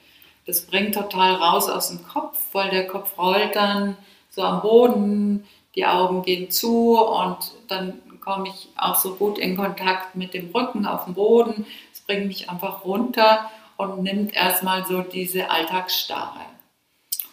Das 0.47 0.63
bringt 0.67 0.95
total 0.95 1.35
raus 1.35 1.69
aus 1.69 1.89
dem 1.89 2.07
Kopf, 2.07 2.39
weil 2.53 2.71
der 2.71 2.87
Kopf 2.87 3.17
rollt 3.19 3.57
dann 3.57 3.97
so 4.31 4.43
am 4.43 4.63
Boden, 4.63 5.47
die 5.75 5.87
Augen 5.87 6.23
gehen 6.23 6.51
zu 6.51 6.99
und 6.99 7.53
dann 7.69 8.01
komme 8.21 8.49
ich 8.49 8.69
auch 8.77 8.97
so 8.97 9.15
gut 9.15 9.39
in 9.39 9.57
Kontakt 9.57 10.15
mit 10.15 10.35
dem 10.35 10.51
Rücken 10.51 10.87
auf 10.87 11.05
dem 11.05 11.15
Boden. 11.15 11.67
Es 11.93 12.01
bringt 12.01 12.27
mich 12.27 12.51
einfach 12.51 12.85
runter 12.85 13.51
und 13.77 14.03
nimmt 14.03 14.35
erstmal 14.35 14.85
so 14.85 15.01
diese 15.03 15.51
Alltagsstarre. 15.51 16.41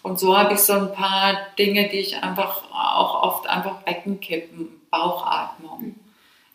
Und 0.08 0.20
so 0.20 0.38
habe 0.38 0.54
ich 0.54 0.62
so 0.62 0.72
ein 0.72 0.94
paar 0.94 1.36
Dinge, 1.60 1.90
die 1.90 1.98
ich 1.98 2.24
einfach 2.24 2.64
auch 2.72 3.24
oft 3.24 3.48
einfach 3.48 3.82
Beckenkippen, 3.82 4.70
Bauchatmung 4.90 5.96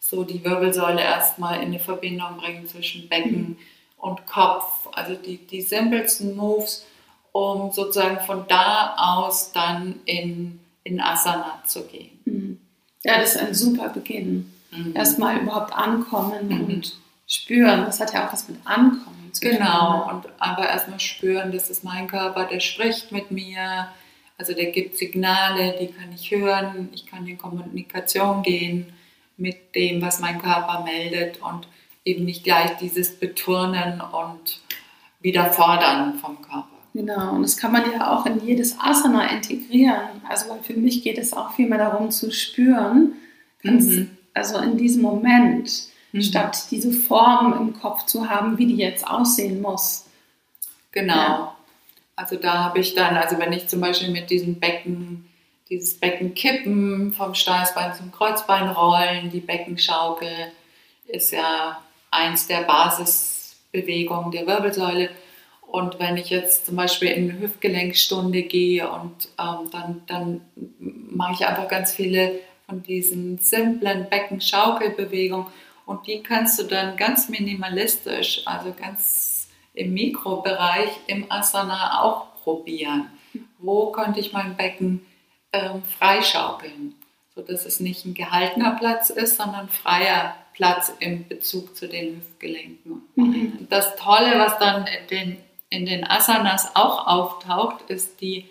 so 0.01 0.25
die 0.25 0.43
Wirbelsäule 0.43 1.03
erstmal 1.03 1.57
in 1.57 1.67
eine 1.67 1.79
Verbindung 1.79 2.39
bringen 2.39 2.67
zwischen 2.67 3.09
Becken 3.09 3.41
mhm. 3.41 3.57
und 3.99 4.27
Kopf. 4.27 4.89
Also 4.93 5.15
die, 5.15 5.37
die 5.37 5.61
simpelsten 5.61 6.35
Moves, 6.35 6.87
um 7.33 7.71
sozusagen 7.73 8.21
von 8.21 8.45
da 8.49 8.95
aus 8.97 9.53
dann 9.53 10.01
in, 10.07 10.59
in 10.83 11.01
Asana 11.01 11.63
zu 11.67 11.87
gehen. 11.87 12.21
Mhm. 12.25 12.61
Ja, 13.05 13.21
das 13.21 13.35
ist 13.35 13.41
ein 13.43 13.55
super 13.55 13.91
Beginn. 13.91 14.51
Mhm. 14.71 14.97
Erstmal 14.97 15.39
überhaupt 15.39 15.75
ankommen 15.75 16.49
mhm. 16.49 16.65
und 16.65 16.97
spüren. 17.27 17.85
Das 17.85 18.01
hat 18.01 18.15
ja 18.15 18.27
auch 18.27 18.33
was 18.33 18.49
mit 18.49 18.59
Ankommen 18.65 19.22
zu 19.33 19.41
genau. 19.49 20.03
tun. 20.03 20.15
Und 20.15 20.29
aber 20.39 20.69
erstmal 20.69 21.01
spüren, 21.01 21.53
das 21.53 21.71
ist 21.71 21.85
mein 21.85 22.07
Körper, 22.07 22.45
der 22.45 22.61
spricht 22.61 23.13
mit 23.13 23.31
mir. 23.31 23.89
Also 24.39 24.55
der 24.55 24.73
gibt 24.73 24.99
Signale, 24.99 25.77
die 25.81 25.89
kann 25.89 26.13
ich 26.13 26.31
hören, 26.31 26.89
ich 26.93 27.07
kann 27.07 27.27
in 27.27 27.39
Kommunikation 27.39 28.43
gehen 28.43 28.93
mit 29.37 29.75
dem, 29.75 30.03
was 30.03 30.21
mein 30.21 30.41
Körper 30.41 30.83
meldet 30.85 31.41
und 31.43 31.69
eben 32.05 32.25
nicht 32.25 32.45
gleich 32.45 32.77
dieses 32.79 33.19
Beturnen 33.19 34.01
und 34.01 34.61
wieder 35.21 35.53
fordern 35.53 36.19
vom 36.19 36.41
Körper. 36.43 36.69
Genau, 36.95 37.37
und 37.37 37.43
das 37.43 37.57
kann 37.57 37.73
man 37.73 37.91
ja 37.91 38.13
auch 38.13 38.27
in 38.27 38.45
jedes 38.45 38.79
Asana 38.79 39.31
integrieren. 39.31 40.21
Also 40.29 40.59
für 40.63 40.75
mich 40.75 41.03
geht 41.03 41.17
es 41.19 41.33
auch 41.33 41.53
viel 41.53 41.69
mehr 41.69 41.79
darum 41.79 42.11
zu 42.11 42.31
spüren, 42.31 43.15
mhm. 43.63 44.11
also 44.35 44.59
in 44.59 44.77
diesem 44.77 45.03
Moment, 45.03 45.89
mhm. 46.13 46.23
statt 46.23 46.71
diese 46.71 46.93
Form 46.93 47.53
im 47.55 47.81
Kopf 47.81 48.07
zu 48.07 48.29
haben, 48.29 48.59
wie 48.59 48.67
die 48.67 48.77
jetzt 48.77 49.07
aussehen 49.07 49.61
muss. 49.61 50.07
Genau. 50.93 51.15
Ja. 51.15 51.57
Also 52.15 52.37
da 52.37 52.65
habe 52.65 52.81
ich 52.81 52.95
dann, 52.95 53.17
also 53.17 53.39
wenn 53.39 53.53
ich 53.53 53.69
zum 53.69 53.81
Beispiel 53.81 54.11
mit 54.11 54.31
diesem 54.31 54.61
Becken, 54.61 55.29
dieses 55.71 55.99
Becken 55.99 56.35
kippen, 56.35 57.13
vom 57.13 57.35
Steißbein 57.35 57.95
zum 57.95 58.13
Kreuzbein 58.13 58.69
rollen, 58.69 59.31
die 59.31 59.41
Beckenschaukel 59.41 60.53
ist 61.07 61.33
ja 61.33 61.81
eins 62.11 62.47
der 62.47 62.63
Basisbewegungen 62.63 64.31
der 64.31 64.47
Wirbelsäule. 64.47 65.11
Und 65.63 65.99
wenn 65.99 66.19
ich 66.19 66.29
jetzt 66.29 66.67
zum 66.67 66.77
Beispiel 66.77 67.09
in 67.09 67.31
eine 67.31 67.41
Hüftgelenkstunde 67.41 68.43
gehe 68.43 68.91
und 68.91 69.29
ähm, 69.41 69.71
dann, 69.71 70.03
dann 70.07 70.41
mache 70.79 71.33
ich 71.33 71.47
einfach 71.47 71.67
ganz 71.67 71.93
viele 71.95 72.39
von 72.67 72.83
diesen 72.83 73.39
simplen 73.39 74.07
Beckenschaukelbewegungen 74.11 75.47
und 75.93 76.07
die 76.07 76.23
kannst 76.23 76.59
du 76.59 76.65
dann 76.65 76.97
ganz 76.97 77.29
minimalistisch, 77.29 78.43
also 78.47 78.73
ganz 78.73 79.49
im 79.75 79.93
Mikrobereich 79.93 80.91
im 81.07 81.31
Asana 81.31 82.03
auch 82.03 82.35
probieren. 82.43 83.11
Wo 83.59 83.93
könnte 83.93 84.19
ich 84.21 84.33
mein 84.33 84.57
Becken 84.57 85.05
ähm, 85.53 85.83
freischaukeln, 85.85 86.95
sodass 87.35 87.67
es 87.67 87.79
nicht 87.79 88.07
ein 88.07 88.15
gehaltener 88.15 88.73
Platz 88.73 89.11
ist, 89.11 89.37
sondern 89.37 89.69
freier 89.69 90.35
Platz 90.55 90.93
im 90.99 91.29
Bezug 91.29 91.77
zu 91.77 91.89
den 91.89 92.17
Hüftgelenken. 92.17 93.03
Mhm. 93.15 93.67
Das 93.69 93.97
Tolle, 93.97 94.39
was 94.39 94.59
dann 94.59 94.87
in 94.87 95.07
den, 95.11 95.37
in 95.71 95.87
den 95.87 96.09
Asanas 96.09 96.75
auch 96.75 97.07
auftaucht, 97.07 97.89
ist 97.89 98.21
die 98.21 98.49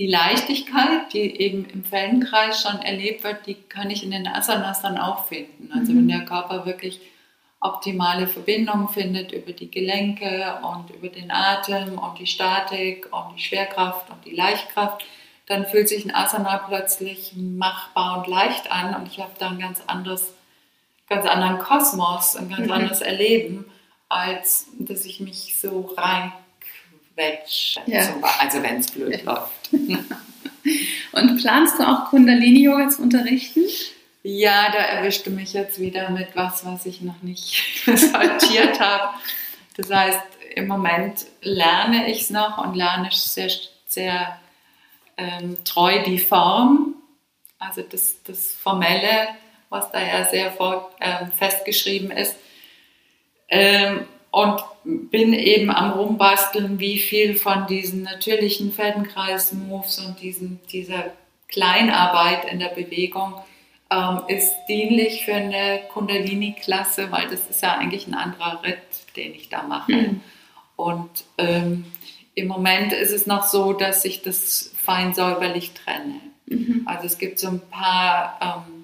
die 0.00 0.06
Leichtigkeit, 0.06 1.12
die 1.12 1.42
eben 1.42 1.66
im 1.66 1.84
Feldenkreis 1.84 2.62
schon 2.62 2.80
erlebt 2.80 3.22
wird, 3.22 3.46
die 3.46 3.54
kann 3.54 3.90
ich 3.90 4.02
in 4.02 4.12
den 4.12 4.26
Asanas 4.26 4.80
dann 4.80 4.96
auch 4.96 5.26
finden. 5.26 5.70
Also 5.74 5.92
mhm. 5.92 5.98
wenn 5.98 6.08
der 6.08 6.24
Körper 6.24 6.64
wirklich 6.64 7.02
optimale 7.60 8.26
Verbindung 8.26 8.88
findet 8.88 9.32
über 9.32 9.52
die 9.52 9.70
Gelenke 9.70 10.58
und 10.62 10.88
über 10.88 11.08
den 11.08 11.30
Atem 11.30 11.98
und 11.98 12.18
die 12.18 12.26
Statik 12.26 13.08
und 13.12 13.36
die 13.36 13.42
Schwerkraft 13.42 14.08
und 14.08 14.24
die 14.24 14.34
Leichtkraft, 14.34 15.04
dann 15.46 15.66
fühlt 15.66 15.90
sich 15.90 16.06
ein 16.06 16.14
Asana 16.14 16.56
plötzlich 16.66 17.34
machbar 17.36 18.20
und 18.20 18.26
leicht 18.26 18.72
an 18.72 18.94
und 18.94 19.06
ich 19.06 19.20
habe 19.20 19.32
da 19.38 19.50
ein 19.50 19.58
ganz 19.58 19.82
anderes, 19.86 20.32
ganz 21.10 21.26
anderen 21.26 21.58
Kosmos, 21.58 22.36
ein 22.36 22.48
ganz 22.48 22.66
mhm. 22.66 22.72
anderes 22.72 23.02
Erleben, 23.02 23.66
als 24.08 24.68
dass 24.78 25.04
ich 25.04 25.20
mich 25.20 25.58
so 25.60 25.92
rein 25.98 26.32
quetsche. 27.20 27.80
Ja. 27.86 28.14
Also 28.38 28.62
wenn 28.62 28.78
es 28.78 28.90
blöd 28.90 29.22
ja. 29.24 29.32
läuft. 29.32 29.72
Und 31.12 31.40
planst 31.40 31.78
du 31.78 31.88
auch 31.88 32.10
Kundalini-Yoga 32.10 32.88
zu 32.88 33.02
unterrichten? 33.02 33.64
Ja, 34.22 34.70
da 34.70 34.78
erwischte 34.78 35.30
mich 35.30 35.54
jetzt 35.54 35.80
wieder 35.80 36.10
mit 36.10 36.28
was, 36.34 36.64
was 36.66 36.84
ich 36.86 37.00
noch 37.00 37.22
nicht 37.22 37.64
sortiert 37.86 38.78
habe. 38.78 39.14
Das 39.76 39.90
heißt, 39.90 40.20
im 40.54 40.66
Moment 40.66 41.26
lerne 41.40 42.10
ich 42.10 42.22
es 42.22 42.30
noch 42.30 42.58
und 42.58 42.74
lerne 42.74 43.08
sehr, 43.12 43.50
sehr 43.86 44.38
ähm, 45.16 45.56
treu 45.64 46.02
die 46.04 46.18
Form, 46.18 46.94
also 47.58 47.82
das, 47.82 48.22
das 48.24 48.52
Formelle, 48.52 49.28
was 49.70 49.90
da 49.90 50.02
ja 50.02 50.26
sehr 50.26 50.52
vor, 50.52 50.92
ähm, 51.00 51.32
festgeschrieben 51.32 52.10
ist. 52.10 52.36
Ähm, 53.48 54.06
und 54.30 54.62
bin 54.84 55.32
eben 55.32 55.70
am 55.70 55.92
Rumbasteln, 55.92 56.78
wie 56.78 56.98
viel 56.98 57.34
von 57.34 57.66
diesen 57.66 58.02
natürlichen 58.02 58.72
Feldenkreis-Moves 58.72 59.98
und 60.00 60.20
diesen, 60.20 60.60
dieser 60.70 61.12
Kleinarbeit 61.48 62.50
in 62.50 62.60
der 62.60 62.68
Bewegung 62.68 63.34
ähm, 63.90 64.20
ist 64.28 64.54
dienlich 64.68 65.24
für 65.24 65.34
eine 65.34 65.80
Kundalini-Klasse, 65.92 67.10
weil 67.10 67.28
das 67.28 67.50
ist 67.50 67.62
ja 67.62 67.76
eigentlich 67.76 68.06
ein 68.06 68.14
anderer 68.14 68.62
Ritt, 68.62 69.16
den 69.16 69.34
ich 69.34 69.48
da 69.48 69.64
mache. 69.64 69.92
Mhm. 69.92 70.20
Und 70.76 71.24
ähm, 71.36 71.84
im 72.34 72.46
Moment 72.46 72.92
ist 72.92 73.10
es 73.10 73.26
noch 73.26 73.46
so, 73.46 73.72
dass 73.72 74.04
ich 74.04 74.22
das 74.22 74.72
fein 74.76 75.12
säuberlich 75.12 75.72
trenne. 75.72 76.20
Mhm. 76.46 76.82
Also 76.86 77.06
es 77.06 77.18
gibt 77.18 77.40
so 77.40 77.48
ein 77.48 77.60
paar 77.68 78.64
ähm, 78.68 78.79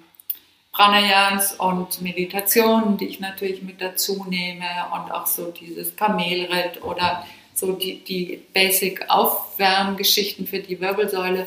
Pranayams 0.77 1.55
und 1.55 2.03
Meditationen, 2.03 2.99
die 2.99 3.07
ich 3.07 3.19
natürlich 3.19 3.63
mit 3.63 3.81
dazu 3.81 4.27
nehme 4.29 4.67
und 4.93 5.11
auch 5.11 5.27
so 5.27 5.51
dieses 5.51 5.97
Kamelritt 5.97 6.83
oder 6.83 7.25
so 7.55 7.73
die, 7.73 8.05
die 8.05 8.43
Basic-Aufwärmgeschichten 8.53 10.47
für 10.47 10.59
die 10.59 10.79
Wirbelsäule. 10.79 11.47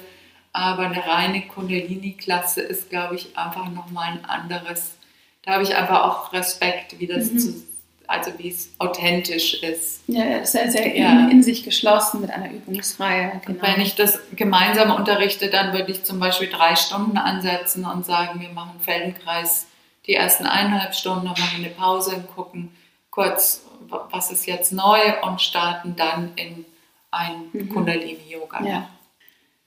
Aber 0.52 0.88
eine 0.88 1.06
reine 1.06 1.44
Kundalini-Klasse 1.44 2.62
ist, 2.62 2.90
glaube 2.90 3.16
ich, 3.16 3.38
einfach 3.38 3.70
nochmal 3.70 4.14
ein 4.14 4.26
anderes. 4.26 4.96
Da 5.44 5.52
habe 5.54 5.64
ich 5.64 5.76
einfach 5.76 6.06
auch 6.06 6.34
Respekt, 6.34 7.00
wie 7.00 7.06
das 7.06 7.32
mhm. 7.32 7.38
zu 7.38 7.69
also 8.10 8.32
wie 8.40 8.50
es 8.50 8.74
authentisch 8.80 9.62
ist. 9.62 10.02
Ja, 10.08 10.44
sehr, 10.44 10.72
sehr 10.72 10.98
ja. 10.98 11.12
in, 11.12 11.32
in, 11.32 11.44
sich 11.44 11.64
geschlossen 11.64 12.22
mit 12.22 12.32
einer 12.32 12.52
Übungsreihe. 12.52 13.40
Genau. 13.46 13.62
Wenn 13.62 13.80
ich 13.82 13.96
das 13.96 14.20
gemeinsam 14.36 14.90
unterrichte, 14.92 15.52
dann 15.52 15.74
würde 15.74 15.92
ich 15.92 16.04
zum 16.04 16.20
Beispiel 16.20 16.50
drei 16.50 16.76
Stunden 16.76 17.18
ansetzen 17.18 17.86
und 17.86 18.06
sagen, 18.06 18.42
wir 18.42 18.50
machen 18.50 18.80
Feldenkreis 18.80 19.68
die 20.08 20.16
ersten 20.16 20.48
eineinhalb 20.48 20.96
Stunden, 20.96 21.26
dann 21.26 21.36
machen 21.40 21.64
eine 21.64 21.70
Pause 21.70 22.16
und 22.16 22.36
gucken 22.36 22.72
kurz, 23.12 23.64
was 24.10 24.32
ist 24.32 24.48
jetzt 24.48 24.74
neu 24.74 24.98
und 25.22 25.40
starten 25.40 25.96
dann 25.96 26.32
in 26.36 26.66
ein 27.12 27.50
mhm. 27.54 27.70
Kundalini-Yoga. 27.70 28.66
Ja. 28.66 28.90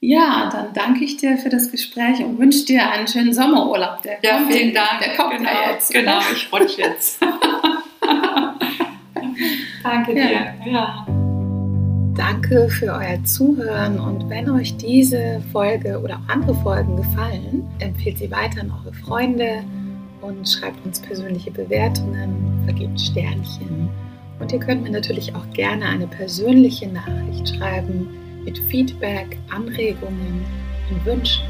Ja, 0.00 0.50
dann 0.50 0.72
danke 0.72 1.04
ich 1.04 1.16
dir 1.16 1.38
für 1.38 1.48
das 1.48 1.70
Gespräch 1.70 2.18
und 2.24 2.36
wünsche 2.40 2.64
dir 2.64 2.90
einen 2.90 3.06
schönen 3.06 3.32
Sommerurlaub. 3.32 4.02
Der 4.02 4.18
ja, 4.20 4.38
kommt, 4.38 4.52
vielen 4.52 4.74
Dank. 4.74 4.98
Der 4.98 5.14
kommt 5.14 5.38
genau, 5.38 5.48
ja 5.48 5.70
jetzt. 5.70 5.92
Genau, 5.92 6.18
ich 6.34 6.52
rutsche 6.52 6.80
jetzt. 6.80 7.20
Danke 9.82 10.14
dir. 10.14 10.30
Ja. 10.30 10.54
ja. 10.66 11.06
Danke 12.14 12.68
für 12.68 12.92
euer 12.92 13.24
Zuhören 13.24 13.98
und 13.98 14.28
wenn 14.28 14.50
euch 14.50 14.76
diese 14.76 15.42
Folge 15.50 15.98
oder 15.98 16.16
auch 16.16 16.28
andere 16.28 16.54
Folgen 16.56 16.96
gefallen, 16.96 17.66
empfehlt 17.78 18.18
sie 18.18 18.30
weiter 18.30 18.60
an 18.60 18.70
eure 18.70 18.92
Freunde 18.92 19.64
und 20.20 20.48
schreibt 20.48 20.84
uns 20.84 21.00
persönliche 21.00 21.50
Bewertungen, 21.50 22.62
vergebt 22.64 23.00
Sternchen. 23.00 23.88
Und 24.38 24.52
ihr 24.52 24.58
könnt 24.58 24.82
mir 24.82 24.90
natürlich 24.90 25.34
auch 25.34 25.48
gerne 25.54 25.86
eine 25.86 26.06
persönliche 26.06 26.88
Nachricht 26.88 27.56
schreiben 27.56 28.08
mit 28.44 28.58
Feedback, 28.58 29.38
Anregungen 29.50 30.44
und 30.90 31.06
Wünschen. 31.06 31.44